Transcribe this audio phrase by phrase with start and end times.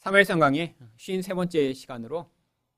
[0.00, 2.30] 3일 강의 53번째 시간으로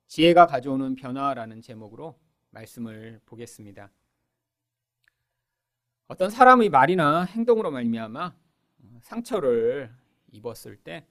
[0.08, 2.18] 지혜가 가져오는 변화라는 제목으로
[2.50, 3.92] 말씀을 보겠습니다.
[6.08, 8.34] 어떤 사람의 말이나 행동으로 말미암아
[9.02, 9.94] 상처를
[10.32, 11.06] 입었을 때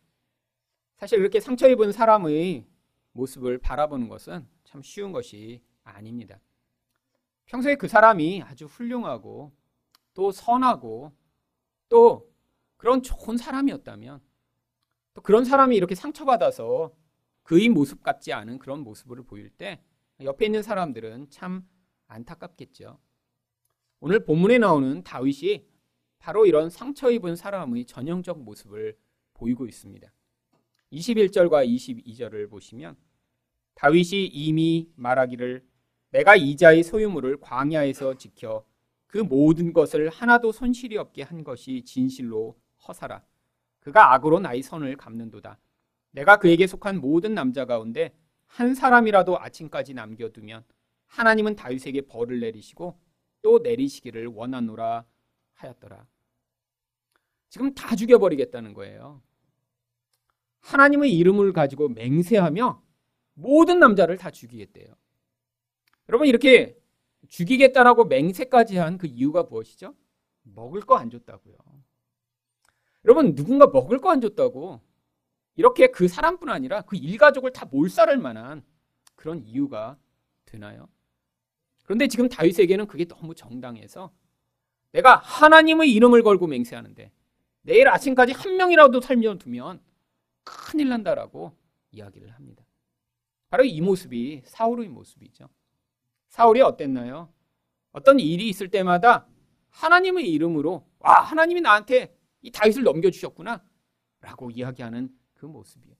[0.97, 2.67] 사실 그렇게 상처 입은 사람의
[3.13, 6.41] 모습을 바라보는 것은 참 쉬운 것이 아닙니다.
[7.45, 9.53] 평소에 그 사람이 아주 훌륭하고
[10.13, 11.13] 또 선하고
[11.87, 12.29] 또
[12.75, 14.30] 그런 좋은 사람이었다면
[15.13, 16.93] 또 그런 사람이 이렇게 상처받아서
[17.43, 19.81] 그의 모습 같지 않은 그런 모습을 보일 때
[20.21, 21.67] 옆에 있는 사람들은 참
[22.07, 22.99] 안타깝겠죠.
[23.99, 25.67] 오늘 본문에 나오는 다윗이
[26.19, 28.97] 바로 이런 상처 입은 사람의 전형적 모습을
[29.33, 30.11] 보이고 있습니다.
[30.91, 32.95] 21절과 22절을 보시면
[33.75, 35.65] 다윗이 이미 말하기를
[36.11, 38.65] 내가 이자의 소유물을 광야에서 지켜
[39.07, 43.23] 그 모든 것을 하나도 손실이 없게 한 것이 진실로 허사라.
[43.81, 45.59] 그가 악으로 나의 선을 갚는도다.
[46.11, 48.13] 내가 그에게 속한 모든 남자 가운데
[48.47, 50.63] 한 사람이라도 아침까지 남겨두면
[51.07, 52.97] 하나님은 다윗에게 벌을 내리시고
[53.41, 55.05] 또 내리시기를 원하노라
[55.53, 56.05] 하였더라.
[57.49, 59.21] 지금 다 죽여버리겠다는 거예요.
[60.61, 62.81] 하나님의 이름을 가지고 맹세하며
[63.33, 64.93] 모든 남자를 다 죽이겠대요.
[66.09, 66.77] 여러분 이렇게
[67.29, 69.95] 죽이겠다라고 맹세까지 한 그 이유가 무엇이죠?
[70.43, 71.55] 먹을 거 안 줬다고요.
[73.11, 74.79] 여러분 누군가 먹을 거 안 줬다고
[75.55, 78.63] 이렇게 그 사람뿐 아니라 그 일가족을 다 몰살할 만한
[79.15, 79.97] 그런 이유가
[80.45, 80.87] 되나요?
[81.83, 84.13] 그런데 지금 다윗에게는 그게 너무 정당해서
[84.93, 87.11] 내가 하나님의 이름을 걸고 맹세하는데
[87.63, 89.81] 내일 아침까지 한 명이라도 살려두면
[90.45, 91.51] 큰일 난다라고
[91.91, 92.63] 이야기를 합니다.
[93.49, 95.49] 바로 이 모습이 사울의 모습이죠.
[96.29, 97.29] 사울이 어땠나요?
[97.91, 99.27] 어떤 일이 있을 때마다
[99.69, 103.63] 하나님의 이름으로 와 하나님이 나한테 이 다윗을 넘겨주셨구나.
[104.21, 105.95] 라고 이야기하는 그 모습이에요.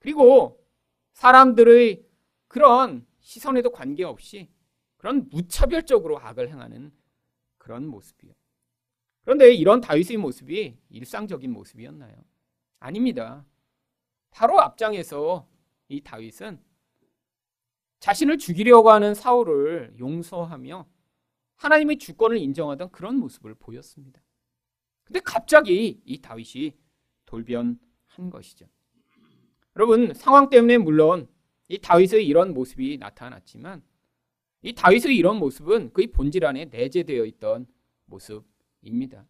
[0.00, 0.64] 그리고
[1.12, 2.04] 사람들의
[2.48, 4.50] 그런 시선에도 관계없이
[4.96, 6.92] 그런 무차별적으로 악을 행하는
[7.58, 8.34] 그런 모습이에요.
[9.22, 12.14] 그런데 이런 다윗의 모습이 일상적인 모습이었나요?
[12.78, 13.44] 아닙니다.
[14.30, 15.48] 바로 앞장에서
[15.88, 16.62] 이 다윗은
[18.00, 20.86] 자신을 죽이려고 하는 사울을 용서하며
[21.56, 24.20] 하나님의 주권을 인정하던 그런 모습을 보였습니다.
[25.06, 26.72] 근데 갑자기 이 다윗이
[27.24, 27.78] 돌변한
[28.30, 28.66] 것이죠.
[29.76, 31.28] 여러분, 상황 때문에 물론
[31.68, 33.82] 이 다윗의 이런 모습이 나타났지만
[34.62, 37.66] 이 다윗의 이런 모습은 그의 본질 안에 내재되어 있던
[38.06, 39.24] 모습입니다.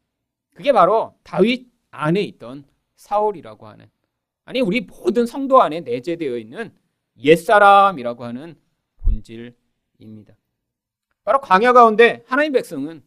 [0.55, 2.65] 그게 바로 다윗 안에 있던
[2.97, 3.91] 사울이라고 하는
[4.45, 6.73] 아니 우리 모든 성도 안에 내재되어 있는
[7.19, 8.59] 옛사람이라고 하는
[8.99, 10.37] 본질입니다.
[11.25, 13.03] 바로 광야 가운데 하나님 백성은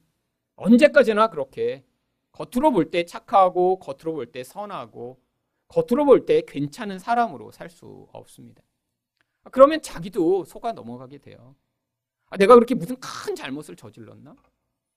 [0.56, 1.86] 언제까지나 그렇게
[2.32, 5.20] 겉으로 볼 때 착하고 겉으로 볼 때 선하고
[5.68, 8.64] 겉으로 볼 때 괜찮은 사람으로 살 수 없습니다.
[9.52, 11.56] 그러면 자기도 속아 넘어가게 돼요.
[12.30, 14.36] 아, 내가 그렇게 무슨 큰 잘못을 저질렀나?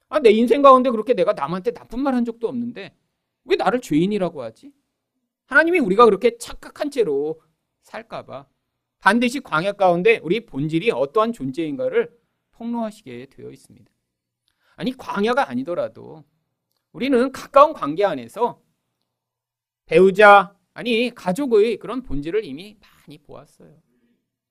[0.09, 2.95] 아, 내 인생 가운데 그렇게 내가 남한테 나쁜 말 한 적도 없는데
[3.45, 4.73] 왜 나를 죄인이라고 하지?
[5.47, 7.41] 하나님이 우리가 그렇게 착각한 채로
[7.83, 8.47] 살까봐
[9.01, 12.17] 반드시 광야 가운데 우리 본질이 어떠한 존재인가를
[12.53, 13.91] 폭로하시게 되어 있습니다.
[14.77, 16.25] 아니, 광야가 아니더라도
[16.93, 18.63] 우리는 가까운 관계 안에서
[19.87, 23.83] 배우자, 아니, 가족의 그런 본질을 이미 많이 보았어요.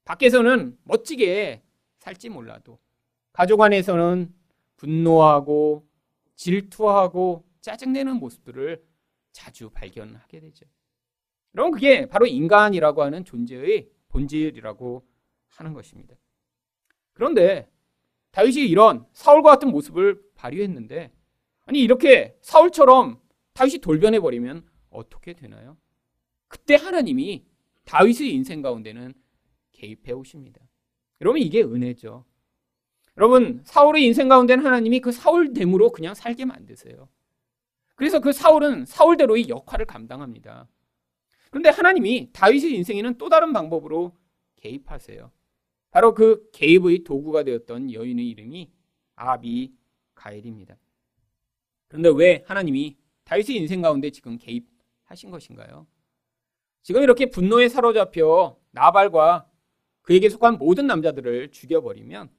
[0.05, 1.63] 밖에서는 멋지게
[1.99, 2.79] 살지 몰라도
[3.31, 4.33] 가족 안에서는
[4.75, 5.87] 분노하고
[6.35, 8.83] 질투하고 짜증내는 모습들을
[9.31, 10.65] 자주 발견하게 되죠.
[11.55, 15.07] 여러분, 그게 바로 인간이라고 하는 존재의 본질이라고
[15.47, 16.15] 하는 것입니다.
[17.13, 17.69] 그런데
[18.31, 21.11] 다윗이 이런 사울과 같은 모습을 발휘했는데
[21.71, 23.17] 아니 이렇게 사울처럼
[23.53, 25.77] 다윗이 돌변해 버리면 어떻게 되나요?
[26.49, 27.45] 그때 하나님이
[27.85, 29.13] 다윗의 인생 가운데는
[29.71, 30.59] 개입해 오십니다.
[31.21, 32.25] 여러분 이게 은혜죠.
[33.15, 37.07] 여러분 사울의 인생 가운데는 하나님이 그 사울됨으로 그냥 살게 만드세요.
[37.95, 40.67] 그래서 그 사울은 사울대로의 역할을 감당합니다.
[41.51, 44.17] 그런데 하나님이 다윗의 인생에는 또 다른 방법으로
[44.57, 45.31] 개입하세요.
[45.91, 48.69] 바로 그 개입의 도구가 되었던 여인의 이름이
[49.15, 49.73] 아비
[50.15, 50.75] 가엘입니다.
[51.91, 52.95] 그런데 왜 하나님이
[53.25, 55.85] 다윗의 인생 가운데 지금 개입하신 것인가요?
[56.83, 59.45] 지금 이렇게 분노에 사로잡혀 나발과
[60.01, 62.29] 그에게 속한 모든 남자들을 죽여버리면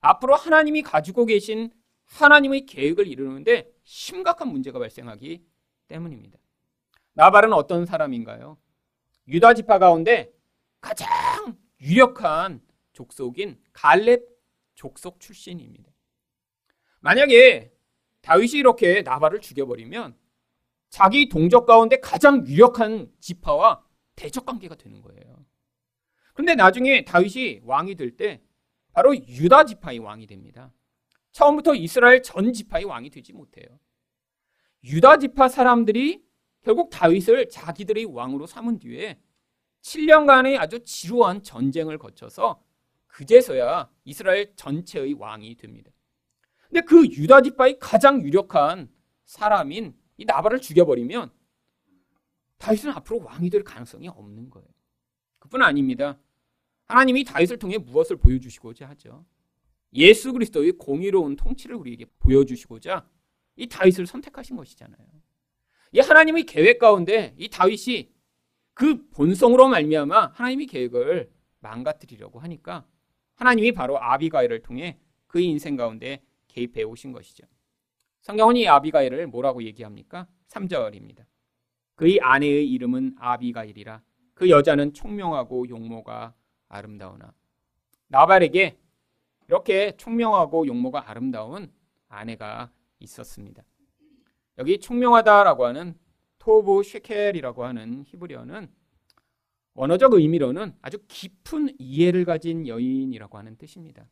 [0.00, 1.70] 앞으로 하나님이 가지고 계신
[2.06, 5.44] 하나님의 계획을 이루는데 심각한 문제가 발생하기
[5.86, 6.40] 때문입니다.
[7.12, 8.58] 나발은 어떤 사람인가요?
[9.28, 10.32] 유다 지파 가운데
[10.80, 11.08] 가장
[11.80, 12.60] 유력한
[12.94, 14.22] 족속인 갈렙
[14.74, 15.92] 족속 출신입니다.
[16.98, 17.71] 만약에
[18.22, 20.16] 다윗이 이렇게 나발을 죽여버리면
[20.88, 23.84] 자기 동족 가운데 가장 유력한 지파와
[24.16, 25.44] 대적 관계가 되는 거예요.
[26.34, 28.42] 그런데 나중에 다윗이 왕이 될 때
[28.92, 30.72] 바로 유다 지파의 왕이 됩니다.
[31.32, 33.78] 처음부터 이스라엘 전 지파의 왕이 되지 못해요.
[34.84, 36.24] 유다 지파 사람들이
[36.62, 39.18] 결국 다윗을 자기들의 왕으로 삼은 뒤에
[39.82, 42.62] 7년간의 아주 지루한 전쟁을 거쳐서
[43.06, 45.91] 그제서야 이스라엘 전체의 왕이 됩니다.
[46.72, 48.88] 근데 그 유다 지파의 가장 유력한
[49.26, 51.30] 사람인 이 나발을 죽여버리면
[52.56, 54.66] 다윗은 앞으로 왕이 될 가능성이 없는 거예요.
[55.38, 56.18] 그뿐 아닙니다.
[56.86, 59.26] 하나님이 다윗을 통해 무엇을 보여주시고자 하죠.
[59.92, 63.06] 예수 그리스도의 공의로운 통치를 우리에게 보여주시고자
[63.56, 65.06] 이 다윗을 선택하신 것이잖아요.
[65.92, 68.10] 이 하나님의 계획 가운데 이 다윗이
[68.72, 71.30] 그 본성으로 말미암아 하나님의 계획을
[71.60, 72.86] 망가뜨리려고 하니까
[73.34, 76.22] 하나님이 바로 아비가일을 통해 그의 인생 가운데
[76.52, 77.44] 개입해 오신 것이죠.
[78.20, 80.28] 성경은 이 아비가일을 뭐라고 얘기합니까?
[80.48, 81.24] 3절입니다.
[81.96, 84.02] 그의 아내의 이름은 아비가일이라
[84.34, 86.34] 그 여자는 총명하고 용모가
[86.68, 87.34] 아름다우나
[88.08, 88.78] 나발에게
[89.48, 91.72] 이렇게 총명하고 용모가 아름다운
[92.08, 92.70] 아내가
[93.00, 93.62] 있었습니다.
[94.58, 95.98] 여기 총명하다라고 하는
[96.38, 98.70] 토브 쉐켈이라고 하는 히브리어는
[99.74, 104.08] 원어적 의미로는 아주 깊은 이해를 가진 여인이라고 하는 뜻입니다.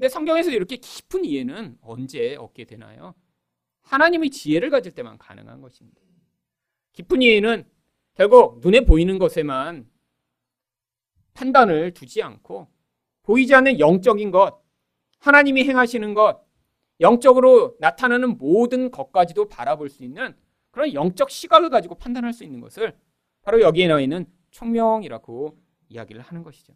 [0.00, 3.14] 근데 성경에서 이렇게 깊은 이해는 언제 얻게 되나요?
[3.82, 6.00] 하나님의 지혜를 가질 때만 가능한 것입니다.
[6.92, 7.68] 깊은 이해는
[8.14, 9.86] 결국 눈에 보이는 것에만
[11.34, 12.68] 판단을 두지 않고
[13.24, 14.62] 보이지 않는 영적인 것,
[15.18, 16.46] 하나님이 행하시는 것,
[17.00, 20.34] 영적으로 나타나는 모든 것까지도 바라볼 수 있는
[20.70, 22.96] 그런 영적 시각을 가지고 판단할 수 있는 것을
[23.42, 25.58] 바로 여기에 나와 있는 총명이라고
[25.90, 26.72] 이야기를 하는 것이죠.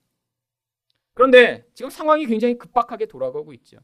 [1.14, 3.78] 그런데 지금 상황이 굉장히 급박하게 돌아가고 있죠.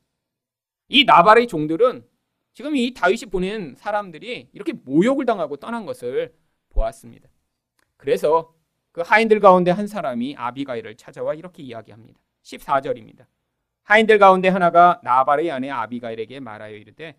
[0.89, 2.05] 이 나발의 종들은
[2.53, 6.35] 지금 이 다윗이 보낸 사람들이 이렇게 모욕을 당하고 떠난 것을
[6.71, 7.29] 보았습니다.
[7.97, 8.55] 그래서
[8.93, 12.21] 그 하인들 가운데 한 사람이 아비가일을 찾아와 이렇게 이야기합니다.
[12.43, 13.27] 14절입니다.
[13.85, 17.17] 하인들 가운데 하나가 나발의 아내 아비가일에게 말하여 이르되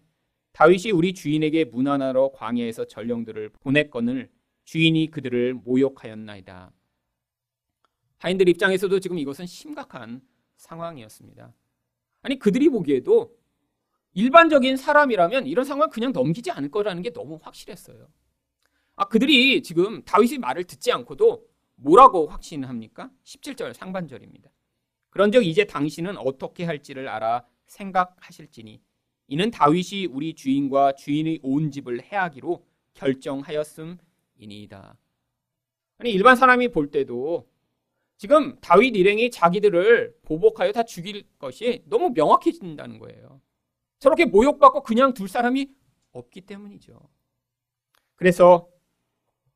[0.51, 4.29] 다윗이 우리 주인에게 문안하러 광야에서 전령들을 보냈거늘
[4.65, 6.71] 주인이 그들을 모욕하였나이다.
[8.21, 10.21] 하인들 입장에서도 지금 이것은 심각한
[10.57, 11.53] 상황이었습니다.
[12.21, 13.35] 아니 그들이 보기에도
[14.13, 18.07] 일반적인 사람이라면 이런 상황 그냥 넘기지 않을 거라는 게 너무 확실했어요.
[18.95, 23.09] 아 그들이 지금 다윗의 말을 듣지 않고도 뭐라고 확신합니까?
[23.23, 24.51] 17절 상반절입니다.
[25.09, 28.83] 그런즉 이제 당신은 어떻게 할지를 알아 생각하실지니
[29.29, 34.95] 이는 다윗이 우리 주인과 주인의 온 집을 해하기로 결정하였음이니이다.
[35.97, 37.50] 아니 일반 사람이 볼 때도
[38.21, 43.41] 지금 다윗 일행이 자기들을 보복하여 다 죽일 것이 너무 명확해진다는 거예요.
[43.97, 45.68] 저렇게 모욕받고 그냥 둘 사람이
[46.12, 47.00] 없기 때문이죠.
[48.13, 48.69] 그래서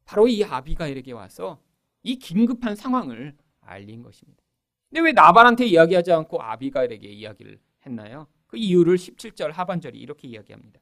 [0.04, 1.62] 바로 이 아비가일에게 와서
[2.02, 4.44] 이 긴급한 상황을 알린 것입니다.
[4.90, 8.26] 근데 왜 나발한테 이야기하지 않고 아비가일에게 이야기를 했나요?
[8.48, 10.80] 그 이유를 17절 하반절이 이렇게 이야기합니다.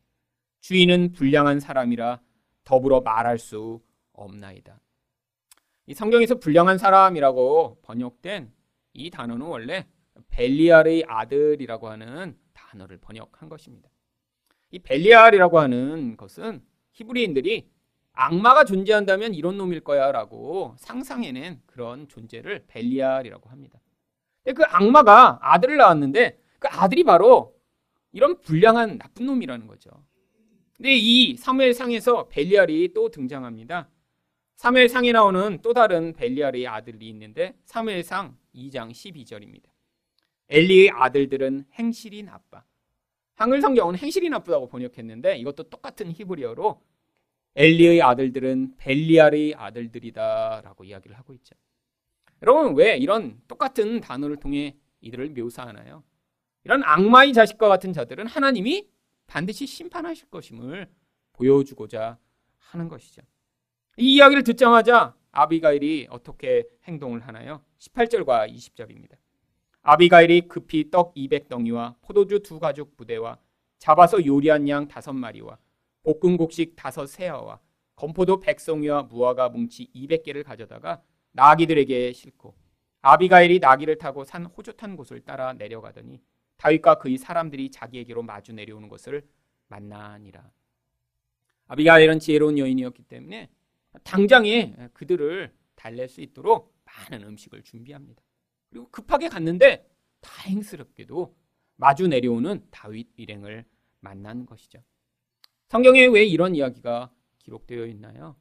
[0.61, 2.21] 주인은 불량한 사람이라
[2.63, 3.81] 더불어 말할 수
[4.13, 4.79] 없나이다.
[5.85, 8.51] 이 성경에서 불량한 사람이라고 번역된
[8.93, 9.85] 이 단어는 원래
[10.29, 13.89] 벨리알의 아들이라고 하는 단어를 번역한 것입니다.
[14.71, 16.63] 이 벨리알이라고 하는 것은
[16.93, 17.69] 히브리인들이
[18.13, 23.79] 악마가 존재한다면 이런 놈일 거야라고 상상해낸 그런 존재를 벨리알이라고 합니다.
[24.43, 27.55] 근데 그 악마가 아들을 낳았는데 그 아들이 바로
[28.11, 29.89] 이런 불량한 나쁜 놈이라는 거죠.
[30.77, 33.89] 근데 이 사무엘상에서 벨리알이 또 등장합니다.
[34.63, 39.65] 사무엘상에 나오는 또 다른 벨리알의 아들이 있는데 사무엘상 2장 12절입니다.
[40.47, 42.63] 엘리의 아들들은 행실이 나빠.
[43.35, 46.81] 한글 성경은 행실이 나쁘다고 번역했는데 이것도 똑같은 히브리어로
[47.55, 51.57] 엘리의 아들들은 벨리알의 아들들이다라고 이야기를 하고 있죠.
[52.41, 56.05] 여러분 왜 이런 똑같은 단어를 통해 이들을 묘사하나요?
[56.63, 58.87] 이런 악마의 자식과 같은 자들은 하나님이
[59.27, 60.87] 반드시 심판하실 것임을
[61.33, 62.17] 보여주고자
[62.59, 63.23] 하는 것이죠.
[63.95, 67.61] 이 이야기를 듣자마자 아비가일이 어떻게 행동을 하나요?
[67.77, 69.17] 18절과 20절입니다.
[69.83, 73.37] 아비가일이 급히 떡 200덩이와 포도주 두 가죽 부대와
[73.77, 75.59] 잡아서 요리한 양 다섯 마리와
[76.01, 77.59] 볶은 곡식 다섯 세어와
[77.95, 82.55] 건포도 백송이와 무화과 뭉치 200개를 가져다가 나귀들에게 싣고
[83.01, 86.19] 아비가일이 나귀를 타고 산 호젓한 곳을 따라 내려가더니
[86.57, 89.27] 다윗과 그의 사람들이 자기에게로 마주 내려오는 것을
[89.67, 90.49] 만나니라.
[91.67, 93.49] 아비가일은 지혜로운 여인이었기 때문에
[94.03, 98.21] 당장에 그들을 달랠 수 있도록 많은 음식을 준비합니다.
[98.69, 99.89] 그리고 급하게 갔는데
[100.21, 101.35] 다행스럽게도
[101.75, 103.65] 마주 내려오는 다윗 일행을
[103.99, 104.83] 만난 것이죠.
[105.67, 108.35] 성경에 왜 이런 이야기가 기록되어 있나요?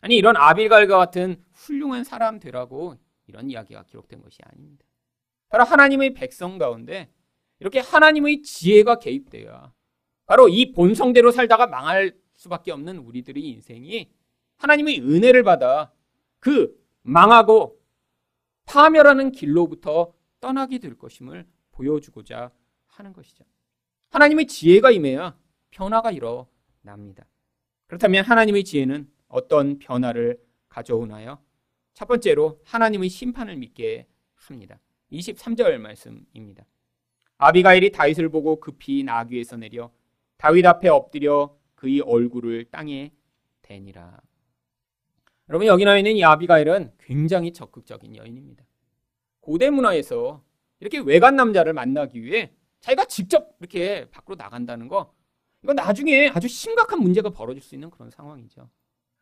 [0.00, 4.84] 아니 이런 아빌갈과 같은 훌륭한 사람 되라고 이런 이야기가 기록된 것이 아닙니다.
[5.48, 7.10] 바로 하나님의 백성 가운데
[7.60, 9.72] 이렇게 하나님의 지혜가 개입되어야
[10.26, 14.10] 바로 이 본성대로 살다가 망할 수밖에 없는 우리들의 인생이
[14.62, 15.92] 하나님의 은혜를 받아
[16.38, 17.80] 그 망하고
[18.64, 22.52] 파멸하는 길로부터 떠나게 될 것임을 보여주고자
[22.86, 23.44] 하는 것이죠.
[24.10, 25.36] 하나님의 지혜가 임해야
[25.72, 27.26] 변화가 일어납니다.
[27.88, 31.40] 그렇다면 하나님의 지혜는 어떤 변화를 가져오나요?
[31.94, 34.78] 첫 번째로 하나님의 심판을 믿게 합니다.
[35.10, 36.64] 23절 말씀입니다.
[37.38, 39.90] 아비가일이 다윗을 보고 급히 나귀에서 내려
[40.36, 43.12] 다윗 앞에 엎드려 그의 얼굴을 땅에
[43.62, 44.20] 대니라.
[45.48, 48.64] 여러분 여기 나와 있는 이 아비가일은 굉장히 적극적인 여인입니다.
[49.40, 50.42] 고대 문화에서
[50.80, 55.14] 이렇게 외간 남자를 만나기 위해 자기가 직접 이렇게 밖으로 나간다는 거
[55.62, 58.68] 이건 나중에 아주 심각한 문제가 벌어질 수 있는 그런 상황이죠.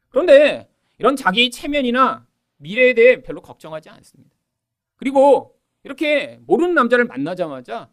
[0.09, 4.37] 그런데 이런 자기 체면이나 미래에 대해 별로 걱정하지 않습니다.
[4.97, 7.91] 그리고 이렇게 모르는 남자를 만나자마자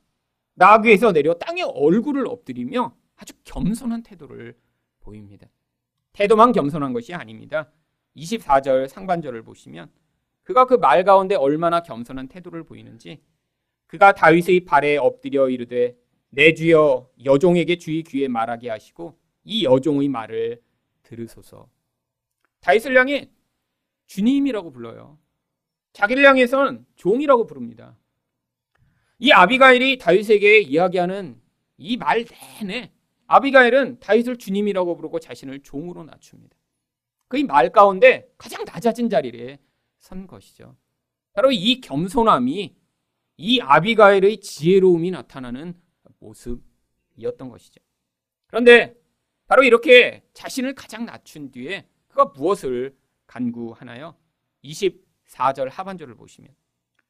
[0.55, 4.57] 나귀에서 내려 땅에 얼굴을 엎드리며 아주 겸손한 태도를
[5.00, 5.48] 보입니다.
[6.13, 7.72] 태도만 겸손한 것이 아닙니다.
[8.17, 9.89] 24절 상반절을 보시면
[10.43, 13.21] 그가 그 말 가운데 얼마나 겸손한 태도를 보이는지
[13.88, 15.95] 그가 다윗의 발에 엎드려 이르되
[16.29, 20.62] 내 주여 여종에게 주의 귀에 말하게 하시고 이 여종의 말을
[21.03, 21.69] 들으소서.
[22.59, 23.29] 다윗을 향해
[24.07, 25.17] 주님이라고 불러요.
[25.93, 27.97] 자기를 향해서는 종이라고 부릅니다.
[29.19, 31.41] 이 아비가일이 다윗에게 이야기하는
[31.77, 32.25] 이 말
[32.62, 32.91] 내내
[33.27, 36.55] 아비가일은 다윗을 주님이라고 부르고 자신을 종으로 낮춥니다.
[37.27, 39.60] 그말 가운데 가장 낮아진 자리에
[40.00, 40.75] 선 것이죠.
[41.34, 42.75] 바로 이 겸손함이
[43.38, 45.79] 이 아비가일의 지혜로움이 나타나는
[46.19, 47.81] 모습이었던 것이죠.
[48.48, 48.96] 그런데
[49.48, 52.96] 바로 이렇게 자신을 가장 낮춘 뒤에 그가 무엇을
[53.27, 54.15] 간구하나요?
[54.63, 56.50] 24절 하반절을 보시면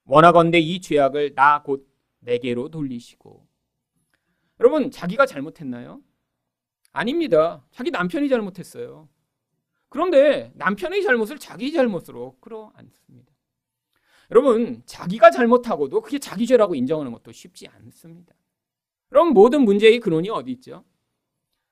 [0.05, 1.87] 원하건대 이 죄악을 나 곧
[2.19, 3.47] 내게로 돌리시고
[4.59, 6.01] 여러분 자기가 잘못했나요?
[6.91, 7.63] 아닙니다.
[7.71, 9.07] 자기 남편이 잘못했어요.
[9.89, 13.31] 그런데 남편의 잘못을 자기 잘못으로 끌어안습니다.
[14.31, 18.35] 여러분, 자기가 잘못하고도 그게 자기 죄라고 인정하는 것도 쉽지 않습니다.
[19.09, 20.83] 그럼 모든 문제의 근원이 어디 있죠?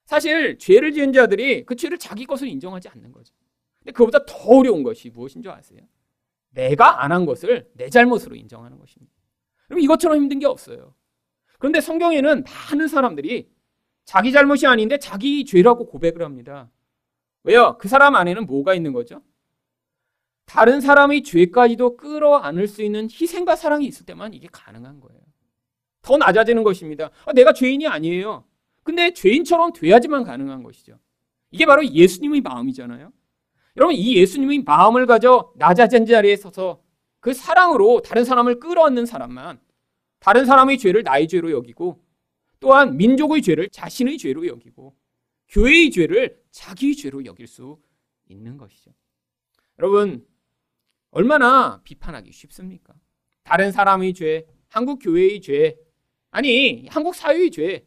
[0.06, 3.34] 사실 죄를 지은 자들이 그 죄를 자기 것으로 인정하지 않는 거죠.
[3.80, 5.82] 근데 그보다 더 어려운 것이 무엇인 줄 아세요?
[6.52, 9.14] 내가 안 한 것을 내 잘못으로 인정하는 것입니다.
[9.68, 10.96] 그럼 이것처럼 힘든 게 없어요.
[11.60, 13.50] 그런데 성경에는 많은 사람들이
[14.06, 16.72] 자기 잘못이 아닌데 자기 죄라고 고백을 합니다.
[17.46, 17.78] 왜요?
[17.80, 19.22] 그 사람 안에는 뭐가 있는 거죠?
[20.46, 25.22] 다른 사람의 죄까지도 끌어안을 수 있는 희생과 사랑이 있을 때만 이게 가능한 거예요.
[26.02, 27.12] 더 낮아지는 것입니다.
[27.26, 28.44] 아, 내가 죄인이 아니에요.
[28.84, 31.00] 근데 죄인처럼 돼야지만 가능한 것이죠.
[31.52, 33.12] 이게 바로 예수님의 마음이잖아요.
[33.78, 36.82] 여러분, 이 예수님의 마음을 가져 낮아진 자리에 서서
[37.20, 39.60] 그 사랑으로 다른 사람을 끌어안는 사람만
[40.20, 42.02] 다른 사람의 죄를 나의 죄로 여기고
[42.60, 44.96] 또한 민족의 죄를 자신의 죄로 여기고
[45.50, 47.80] 교회의 죄를 자기의 죄로 여길 수
[48.28, 48.92] 있는 것이죠.
[49.80, 50.26] 여러분,
[51.12, 52.94] 얼마나 비판하기 쉽습니까?
[53.44, 55.78] 다른 사람의 죄, 한국 교회의 죄,
[56.32, 57.86] 아니, 한국 사회의 죄,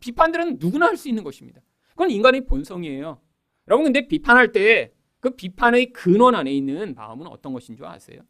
[0.00, 1.60] 비판들은 누구나 할 수 있는 것입니다.
[1.90, 3.20] 그건 인간의 본성이에요.
[3.66, 8.20] 여러분, 근데 비판할 때 그 비판의 근원 안에 있는 마음은 어떤 것인 줄 아세요?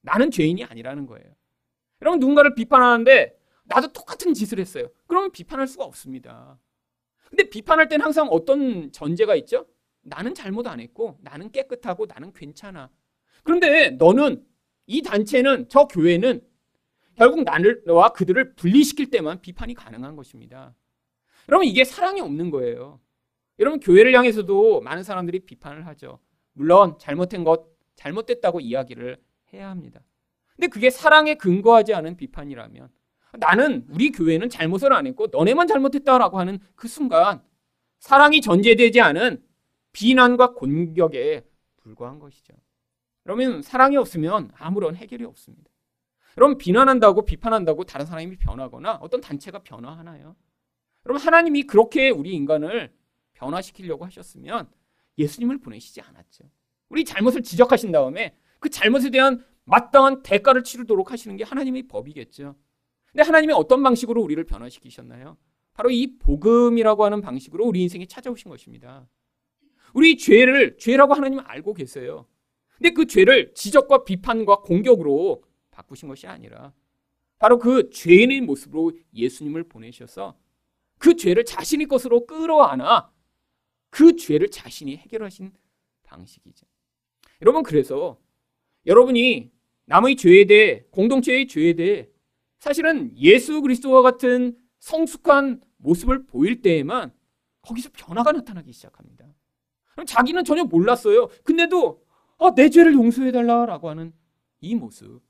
[0.00, 1.26] 나는 죄인이 아니라는 거예요.
[2.00, 4.88] 여러분, 누군가를 비판하는데 나도 똑같은 짓을 했어요.
[5.06, 6.58] 그러면 비판할 수가 없습니다.
[7.30, 9.66] 근데 비판할 때는 항상 어떤 전제가 있죠?
[10.02, 12.90] 나는 잘못 안 했고, 나는 깨끗하고, 나는 괜찮아.
[13.42, 14.44] 그런데 너는
[14.86, 16.42] 이 단체는 저 교회는
[17.14, 20.74] 결국 나를 너와 그들을 분리시킬 때만 비판이 가능한 것입니다.
[21.48, 23.00] 여러분 이게 사랑이 없는 거예요.
[23.58, 26.18] 여러분 교회를 향해서도 많은 사람들이 비판을 하죠.
[26.52, 29.18] 물론 잘못된 것 잘못됐다고 이야기를
[29.52, 30.00] 해야 합니다.
[30.56, 32.88] 근데 그게 사랑에 근거하지 않은 비판이라면
[33.38, 37.42] 나는 우리 교회는 잘못을 안 했고 너네만 잘못했다라고 하는 그 순간
[37.98, 39.42] 사랑이 전제되지 않은
[39.92, 41.44] 비난과 공격에
[41.76, 42.54] 불과한 것이죠.
[43.22, 45.70] 그러면 사랑이 없으면 아무런 해결이 없습니다.
[46.34, 50.36] 그럼 비난한다고 비판한다고 다른 사람이 변하거나 어떤 단체가 변화하나요?
[51.02, 52.92] 그럼 하나님이 그렇게 우리 인간을
[53.34, 54.68] 변화시키려고 하셨으면
[55.18, 56.44] 예수님을 보내시지 않았죠.
[56.88, 62.56] 우리 잘못을 지적하신 다음에 그 잘못에 대한 마땅한 대가를 치르도록 하시는 게 하나님의 법이겠죠.
[63.12, 65.36] 근데 하나님이 어떤 방식으로 우리를 변화시키셨나요?
[65.72, 69.08] 바로 이 복음이라고 하는 방식으로 우리 인생에 찾아오신 것입니다.
[69.94, 72.26] 우리 죄를 죄라고 하나님은 알고 계세요.
[72.76, 76.72] 근데 그 죄를 지적과 비판과 공격으로 바꾸신 것이 아니라
[77.38, 80.36] 바로 그 죄인의 모습으로 예수님을 보내셔서
[80.98, 83.10] 그 죄를 자신의 것으로 끌어안아
[83.90, 85.52] 그 죄를 자신이 해결하신
[86.04, 86.66] 방식이죠.
[87.42, 88.18] 여러분 그래서
[88.86, 89.50] 여러분이
[89.86, 92.08] 남의 죄에 대해 공동체의 죄에 대해
[92.60, 97.12] 사실은 예수 그리스도와 같은 성숙한 모습을 보일 때에만
[97.62, 99.26] 거기서 변화가 나타나기 시작합니다.
[99.92, 101.28] 그럼 자기는 전혀 몰랐어요.
[101.42, 102.04] 근데도
[102.36, 104.12] 어, 내 죄를 용서해 달라라고 하는
[104.60, 105.22] 이 모습.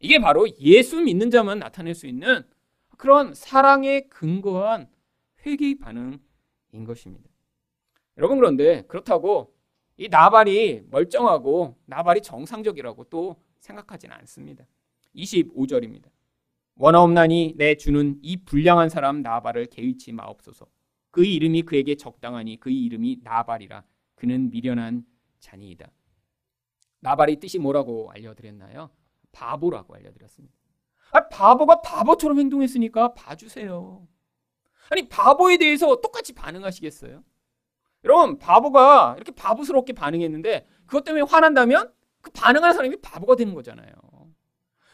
[0.00, 2.42] 이게 바로 예수 믿는 자만 나타낼 수 있는
[2.96, 4.88] 그런 사랑에 근거한
[5.46, 6.20] 회개 반응인
[6.86, 7.30] 것입니다.
[8.16, 9.54] 여러분 그런데 그렇다고
[9.96, 14.64] 이 나발이 멀쩡하고 나발이 정상적이라고 또 생각하지는 않습니다.
[15.14, 16.10] 25절입니다.
[16.82, 20.66] 원하옵나니 내 주는 이 불량한 사람 나발을 개의치 마옵소서.
[21.12, 23.84] 그 이름이 그에게 적당하니 그 이름이 나발이라.
[24.16, 25.06] 그는 미련한
[25.38, 25.86] 자니이다.
[26.98, 28.90] 나발이 뜻이 뭐라고 알려드렸나요?
[29.30, 30.56] 바보라고 알려드렸습니다.
[31.12, 34.04] 아, 바보가 바보처럼 행동했으니까 봐주세요.
[34.90, 37.22] 아니, 바보에 대해서 똑같이 반응하시겠어요?
[38.02, 43.92] 여러분, 바보가 이렇게 바보스럽게 반응했는데 그것 때문에 화난다면 그 반응하는 사람이 바보가 되는 거잖아요.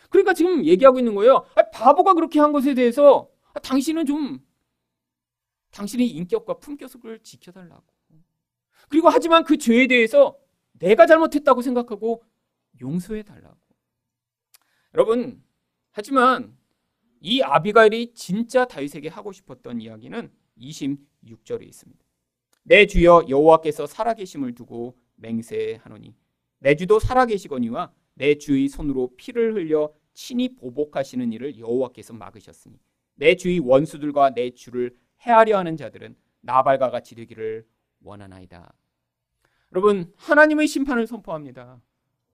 [0.08, 1.44] 그러니까 지금 얘기하고 있는 거예요.
[1.54, 4.44] 아, 바보가 그렇게 한 것에 대해서 아, 당신은 좀
[5.70, 7.84] 당신의 인격과 품격을 지켜달라고.
[8.88, 10.38] 그리고 하지만 그 죄에 대해서
[10.72, 12.22] 내가 잘못했다고 생각하고
[12.80, 13.58] 용서해 달라고.
[14.94, 15.42] 여러분,
[15.90, 16.56] 하지만
[17.20, 22.04] 이 아비가일이 진짜 다윗에게 하고 싶었던 이야기는 26절에 있습니다.
[22.62, 26.14] 내 주여 여호와께서 살아계심을 두고 맹세하노니
[26.60, 32.76] 내 주도 살아계시거니와 내 주의 손으로 피를 흘려 친히 보복하시는 일을 여호와께서 막으셨으니
[33.14, 37.64] 내 주의 원수들과 내 주를 해하려 하는 자들은 나발과 같이 되기를
[38.02, 38.72] 원하나이다.
[39.72, 41.80] 여러분 하나님의 심판을 선포합니다.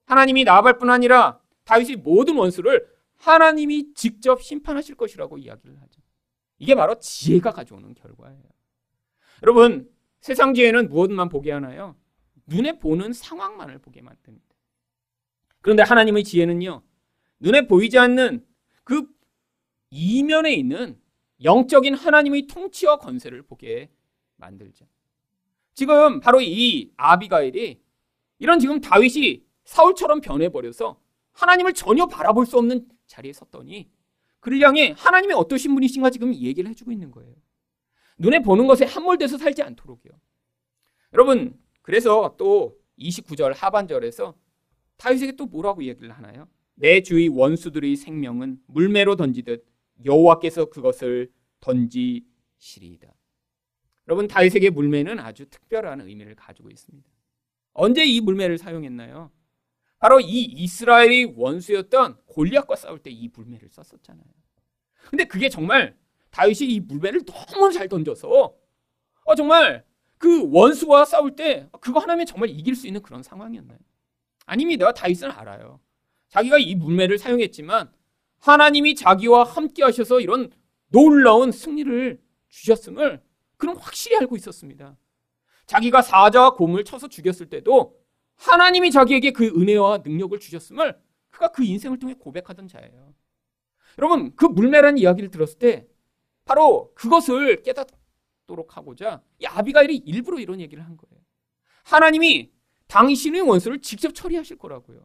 [0.06, 2.86] 하나님이 나발뿐 아니라 다윗의 모든 원수를
[3.16, 6.00] 하나님이 직접 심판하실 것이라고 이야기를 하죠.
[6.58, 8.42] 이게 바로 지혜가 가져오는 결과예요.
[9.42, 11.94] 여러분 세상 지혜는 무엇만 보게 하나요?
[12.46, 14.53] 눈에 보는 상황만을 보게 만듭니다.
[15.64, 16.82] 그런데 하나님의 지혜는요,
[17.40, 18.44] 눈에 보이지 않는
[18.84, 19.08] 그
[19.88, 21.00] 이면에 있는
[21.42, 23.90] 영적인 하나님의 통치와 건세를 보게
[24.36, 24.84] 만들죠.
[25.72, 27.80] 지금 바로 이 아비가일이
[28.40, 31.00] 이런 지금 다윗이 사울처럼 변해버려서
[31.32, 33.88] 하나님을 전혀 바라볼 수 없는 자리에 섰더니
[34.40, 37.34] 그를 향해 하나님이 어떠신 분이신가 지금 얘기를 해주고 있는 거예요.
[38.18, 40.12] 눈에 보는 것에 함몰돼서 살지 않도록요.
[41.14, 44.34] 여러분, 그래서 또 29절 하반절에서
[44.96, 46.48] 다윗에게 또 뭐라고 얘기를 하나요?
[46.74, 49.64] 내 주의 원수들의 생명은 물매로 던지듯
[50.04, 51.30] 여호와께서 그것을
[51.60, 53.12] 던지시리이다.
[54.08, 57.08] 여러분 다윗에게 물매는 아주 특별한 의미를 가지고 있습니다.
[57.72, 59.30] 언제 이 물매를 사용했나요?
[59.98, 64.26] 바로 이 이스라엘의 원수였던 골리앗과 싸울 때 이 물매를 썼었잖아요.
[65.10, 65.96] 근데 그게 정말
[66.30, 68.54] 다윗이 이 물매를 너무 잘 던져서
[69.26, 69.84] 어, 정말
[70.18, 73.78] 그 원수와 싸울 때 그거 하나면 정말 이길 수 있는 그런 상황이었나요?
[74.46, 74.92] 아닙니다.
[74.92, 75.80] 다윗은 알아요.
[76.28, 77.92] 자기가 이 물매를 사용했지만
[78.40, 80.50] 하나님이 자기와 함께 하셔서 이런
[80.88, 83.22] 놀라운 승리를 주셨음을
[83.56, 84.96] 그는 확실히 알고 있었습니다.
[85.66, 87.98] 자기가 사자와 곰을 쳐서 죽였을 때도
[88.36, 90.98] 하나님이 자기에게 그 은혜와 능력을 주셨음을
[91.30, 93.14] 그가 그 인생을 통해 고백하던 자예요.
[93.98, 95.86] 여러분, 그 물매라는 이야기를 들었을 때
[96.44, 101.22] 바로 그것을 깨닫도록 하고자 이 아비가일이 일부러 이런 얘기를 한 거예요.
[101.84, 102.50] 하나님이
[102.94, 105.02] 당신의 원수를 직접 처리하실 거라고요.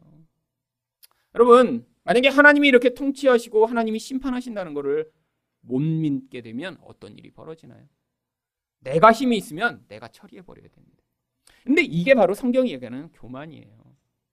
[1.34, 5.10] 여러분, 만약에 하나님이 이렇게 통치하시고 하나님이 심판하신다는 것을
[5.60, 7.84] 못 믿게 되면 어떤 일이 벌어지나요?
[8.78, 11.02] 내가 힘이 있으면 내가 처리해 버려야 됩니다.
[11.64, 13.68] 근데 이게 바로 성경이 얘기하는 교만이에요.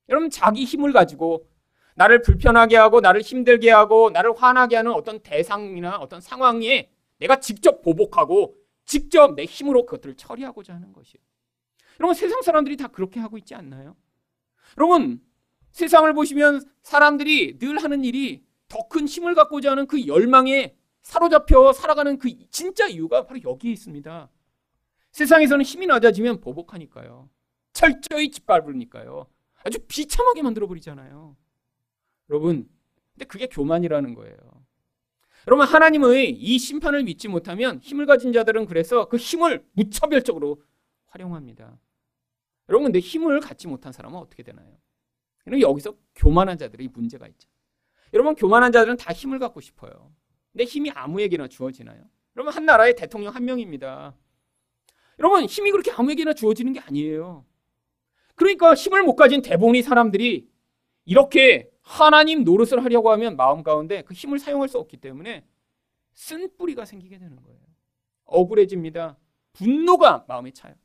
[0.10, 1.50] 여러분 자기 힘을 가지고
[1.96, 7.82] 나를 불편하게 하고 나를 힘들게 하고 나를 화나게 하는 어떤 대상이나 어떤 상황에 내가 직접
[7.82, 11.26] 보복하고 직접 내 힘으로 그것들을 처리하고자 하는 것이에요.
[12.00, 13.96] 여러분 세상 사람들이 다 그렇게 하고 있지 않나요?
[14.78, 15.22] 여러분
[15.72, 22.18] 세상을 보시면 사람들이 늘 하는 일이 더 큰 힘을 갖고자 하는 그 열망에 사로잡혀 살아가는
[22.20, 24.30] 그 진짜 이유가 바로 여기에 있습니다.
[25.12, 27.30] 세상에서는 힘이 낮아지면 보복하니까요.
[27.74, 29.28] 철저히 짓밟으니까요.
[29.64, 31.36] 아주 비참하게 만들어 버리잖아요.
[32.30, 32.70] 여러분,
[33.14, 34.38] 근데 그게 교만이라는 거예요.
[35.48, 40.62] 여러분, 하나님의 이 심판을 믿지 못하면 힘을 가진 자들은 그래서 그 힘을 무차별적으로
[41.08, 41.80] 활용합니다.
[42.70, 44.68] 여러분, 근데 힘을 갖지 못한 사람은 어떻게 되나요?
[45.50, 47.50] 여기서 교만한 자들이 문제가 있죠.
[48.14, 50.12] 여러분, 교만한 자들은 다 힘을 갖고 싶어요.
[50.52, 52.04] 근데 힘이 아무에게나 주어지나요?
[52.36, 54.16] 여러분, 한 나라의 대통령 한 명입니다.
[55.20, 57.46] 여러분, 힘이 그렇게 아무에게나 주어지는 게 아니에요.
[58.36, 60.48] 그러니까 힘을 못 가진 대부분의 사람들이
[61.06, 65.46] 이렇게 하나님 노릇을 하려고 하면 마음 가운데 그 힘을 사용할 수 없기 때문에
[66.14, 67.60] 쓴 뿌리가 생기게 되는 거예요.
[68.26, 69.18] 억울해집니다.
[69.54, 70.76] 분노가 마음에 차요.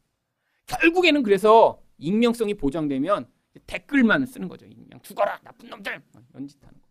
[0.80, 3.26] 결국에는 그래서 익명성이 보장되면
[3.66, 4.66] 댓글만 쓰는 거죠.
[4.66, 6.88] 그냥 죽어라 나쁜 놈들 이런 짓 하는 거.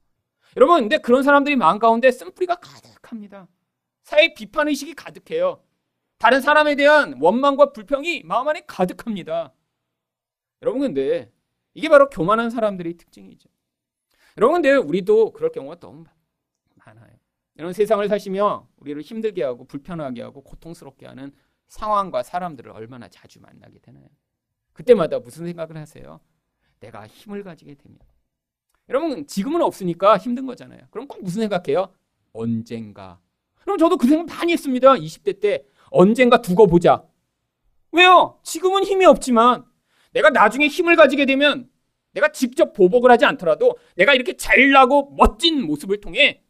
[0.57, 3.47] 여러분 근데 그런 사람들이 마음 가운데 쓴뿌리가 가득합니다.
[4.03, 5.63] 사회 비판 의식이 가득해요.
[6.17, 9.53] 다른 사람에 대한 원망과 불평이 마음 안에 가득합니다.
[10.61, 11.31] 여러분 근데
[11.73, 13.49] 이게 바로 교만한 사람들의 특징이죠.
[14.37, 16.05] 여러분 근데 우리도 그럴 경우가 너무
[16.85, 17.15] 많아요.
[17.55, 21.33] 이런 세상을 사시며 우리를 힘들게 하고 불편하게 하고 고통스럽게 하는
[21.71, 24.05] 상황과 사람들을 얼마나 자주 만나게 되나요?
[24.73, 26.19] 그때마다 무슨 생각을 하세요?
[26.81, 27.97] 내가 힘을 가지게 되면.
[28.89, 30.81] 여러분, 지금은 없으니까 힘든 거잖아요.
[30.91, 31.93] 그럼 꼭 무슨 생각해요?
[32.33, 33.21] 언젠가.
[33.61, 34.95] 그럼 저도 그 생각 많이 했습니다.
[34.95, 35.63] 20대 때.
[35.91, 37.05] 언젠가 두고 보자.
[37.93, 38.39] 왜요?
[38.43, 39.63] 지금은 힘이 없지만
[40.11, 41.69] 내가 나중에 힘을 가지게 되면
[42.11, 46.43] 내가 직접 보복을 하지 않더라도 내가 이렇게 잘나고 멋진 모습을 통해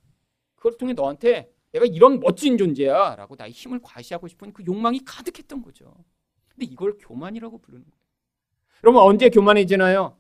[0.56, 5.62] 그걸 통해 너한테 내가 이런 멋진 존재야 라고 나의 힘을 과시하고 싶은 그 욕망이 가득했던
[5.62, 5.94] 거죠.
[6.50, 8.02] 근데 이걸 교만이라고 부르는 거예요.
[8.84, 10.18] 여러분 언제 교만해지나요?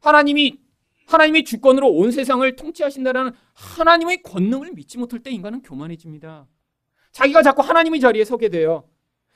[0.00, 0.60] 하나님이
[1.06, 6.46] 하나님의 주권으로 온 세상을 통치하신다는 하나님의 권능을 믿지 못할 때 인간은 교만해집니다.
[7.12, 8.88] 자기가 자꾸 하나님의 자리에 서게 돼요.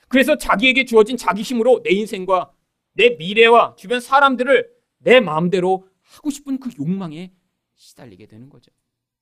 [0.07, 2.51] 그래서 자기에게 주어진 자기 힘으로 내 인생과
[2.93, 7.31] 내 미래와 주변 사람들을 내 마음대로 하고 싶은 그 욕망에
[7.75, 8.71] 시달리게 되는 거죠.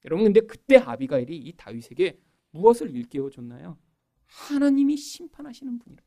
[0.05, 2.17] 여러분 근데 그때 아비가일이 이 다윗에게
[2.51, 3.77] 무엇을 일깨워 줬나요?
[4.25, 6.03] 하나님이 심판하시는 분이라.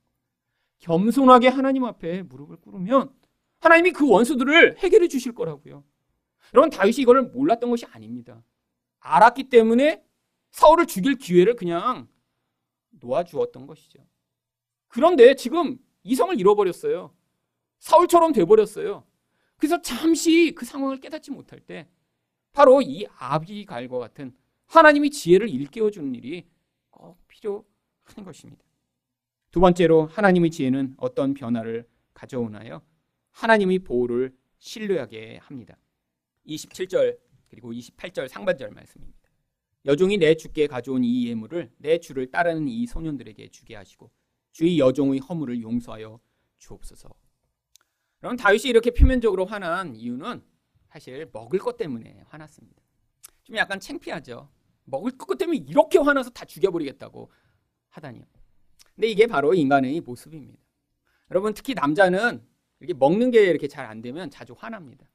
[0.79, 3.13] 겸손하게 하나님 앞에 무릎을 꿇으면
[3.61, 5.85] 하나님이 그 원수들을 해결해 주실 거라고요.
[6.55, 8.43] 여러분 다윗이 이거를 몰랐던 것이 아닙니다.
[9.01, 10.03] 알았기 때문에
[10.51, 12.09] 사울을 죽일 기회를 그냥
[12.91, 14.05] 놓아 주었던 것이죠.
[14.89, 17.15] 그런데 지금 이성을 잃어버렸어요.
[17.79, 19.05] 사울처럼 돼버렸어요.
[19.57, 21.89] 그래서 잠시 그 상황을 깨닫지 못할 때
[22.53, 24.35] 바로 이 아비갈과 같은
[24.71, 26.47] 하나님이 지혜를 일깨워 주는 일이
[26.91, 27.65] 꼭 필요한
[28.25, 28.63] 것입니다.
[29.51, 32.81] 두 번째로 하나님의 지혜는 어떤 변화를 가져오나요?
[33.33, 35.77] 하나님의 보호를 신뢰하게 합니다.
[36.47, 39.19] 27절 그리고 28절 상반절 말씀입니다.
[39.87, 44.13] 여종이 내 주께 가져온 이 예물을 내 주를 따르는 이 소년들에게 주게 하시고
[44.53, 46.21] 주의 여종의 허물을 용서하여
[46.59, 47.09] 주옵소서.
[48.21, 50.45] 그럼 다윗이 이렇게 표면적으로 화난 이유는
[50.87, 52.81] 사실 먹을 것 때문에 화났습니다.
[53.43, 54.49] 좀 약간 창피하죠.
[54.91, 57.31] 먹을 것 때문에 이렇게 화나서 다 죽여버리겠다고
[57.91, 58.25] 하다니요.
[58.95, 60.59] 근데 이게 바로 인간의 모습입니다.
[61.31, 62.43] 여러분 특히 남자는
[62.81, 65.07] 이렇게 먹는 게 이렇게 잘 안 되면 자주 화납니다.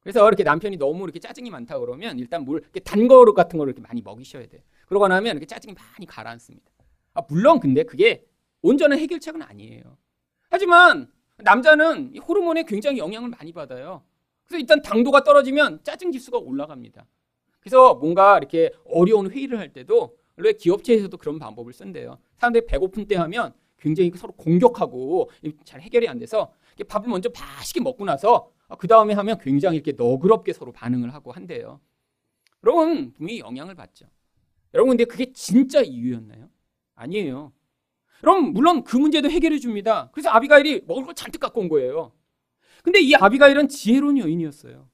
[0.00, 3.72] 그래서 이렇게 남편이 너무 이렇게 짜증이 많다 그러면 일단 물 이렇게 단 거로 같은 거를
[3.72, 4.62] 이렇게 많이 먹이셔야 돼요.
[4.86, 6.70] 그러고 나면 이렇게 짜증이 많이 가라앉습니다.
[7.14, 8.24] 아, 물론 근데 그게
[8.62, 9.98] 온전한 해결책은 아니에요.
[10.48, 14.04] 하지만 남자는 호르몬에 굉장히 영향을 많이 받아요.
[14.46, 17.04] 그래서 일단 당도가 떨어지면 짜증 지수가 올라갑니다.
[17.66, 22.18] 그래서 뭔가 이렇게 어려운 회의를 할 때도 원래 기업체에서도 그런 방법을 쓴대요.
[22.36, 25.28] 사람들이 배고픈 때 하면 굉장히 서로 공격하고
[25.64, 26.52] 잘 해결이 안 돼서
[26.86, 31.80] 밥을 먼저 맛있게 먹고 나서 그 다음에 하면 굉장히 이렇게 너그럽게 서로 반응을 하고 한대요.
[32.62, 34.06] 여러분 분명히 영향을 받죠.
[34.72, 36.48] 여러분 근데 그게 진짜 이유였나요?
[36.94, 37.52] 아니에요.
[38.20, 40.08] 그럼 물론 그 문제도 해결해 줍니다.
[40.12, 42.12] 그래서 아비가일이 먹을 걸 잔뜩 갖고 온 거예요.
[42.84, 44.88] 근데 이 아비가일은 지혜로운 여인이었어요.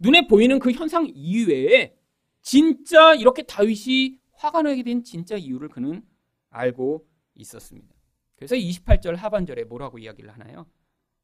[0.00, 1.94] 눈에 보이는 그 현상 이외에
[2.42, 6.02] 진짜 이렇게 다윗이 화가 나게 된 진짜 이유를 그는
[6.50, 7.94] 알고 있었습니다.
[8.36, 10.66] 그래서 28절 하반절에 뭐라고 이야기를 하나요?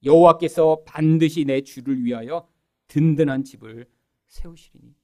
[0.04, 2.48] 여호와께서 반드시 내 주를 위하여
[2.88, 3.88] 든든한 집을
[4.28, 4.94] 세우시리니.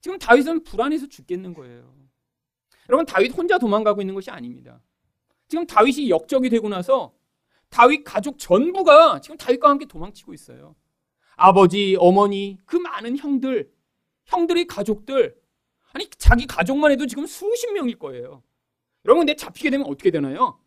[0.00, 1.94] 지금 다윗은 불안해서 죽겠는 거예요.
[2.88, 4.82] 여러분 다윗 혼자 도망가고 있는 것이 아닙니다.
[5.46, 7.14] 지금 다윗이 역적이 되고 나서
[7.68, 10.74] 다윗 가족 전부가 지금 다윗과 함께 도망치고 있어요.
[11.36, 13.72] 아버지, 어머니, 그 많은 형들,
[14.30, 15.36] 형들의 가족들,
[15.92, 18.42] 아니 자기 가족만 해도 지금 수십 명일 거예요.
[19.04, 20.60] 여러분 근데 잡히게 되면 어떻게 되나요?